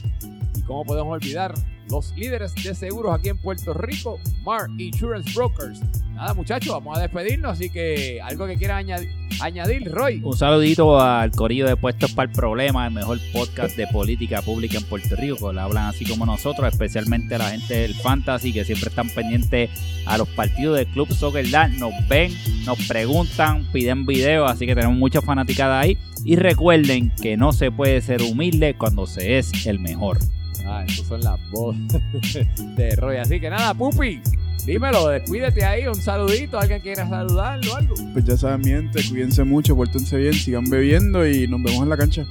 [0.68, 1.54] Cómo podemos olvidar
[1.88, 5.80] los líderes de seguros aquí en Puerto Rico, Mar Insurance Brokers.
[6.12, 7.52] Nada, muchachos, vamos a despedirnos.
[7.52, 8.84] Así que algo que quieran
[9.40, 10.20] añadir, Roy.
[10.22, 14.76] Un saludito al corillo de Puestos para el Problema, el mejor podcast de política pública
[14.76, 18.66] en Puerto Rico, le hablan así como nosotros, especialmente a la gente del Fantasy, que
[18.66, 19.70] siempre están pendientes
[20.04, 21.70] a los partidos del Club Soccer Dad.
[21.70, 22.30] Nos ven,
[22.66, 25.96] nos preguntan, piden videos, así que tenemos mucha fanaticada ahí.
[26.26, 30.18] Y recuerden que no se puede ser humilde cuando se es el mejor.
[30.68, 32.46] Ah, esas son las voces
[32.76, 33.16] de Roy.
[33.16, 34.20] Así que nada, Pupi,
[34.66, 37.94] dímelo, despídete ahí, un saludito, alguien quiera saludarlo o algo.
[38.12, 41.88] Pues ya saben, mi gente, cuídense mucho, pórtense bien, sigan bebiendo y nos vemos en
[41.88, 42.26] la cancha.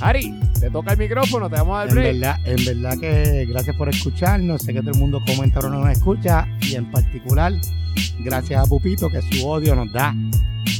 [0.00, 2.12] Ari, te toca el micrófono, te vamos a dar En break.
[2.14, 4.62] verdad, en verdad que gracias por escucharnos.
[4.62, 6.48] Sé que todo el mundo comenta pero no nos escucha.
[6.62, 7.52] Y en particular,
[8.18, 10.12] gracias a Pupito, que su odio nos da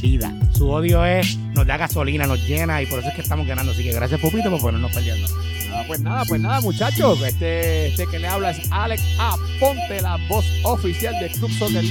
[0.01, 0.33] vida.
[0.51, 3.71] Su odio es, nos da gasolina, nos llena y por eso es que estamos ganando.
[3.71, 5.27] Así que gracias Pupito por ponernos perdiendo.
[5.75, 7.21] Ah, pues nada, pues nada, muchachos.
[7.21, 11.83] Este, este que le habla es Alex Aponte, la voz oficial de Club Soccer.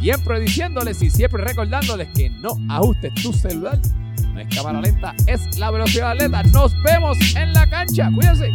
[0.00, 3.78] Siempre diciéndoles y siempre recordándoles que no ajustes tu celular.
[4.32, 6.42] No es cámara lenta, es la velocidad atleta.
[6.44, 8.10] Nos vemos en la cancha.
[8.14, 8.52] Cuídense.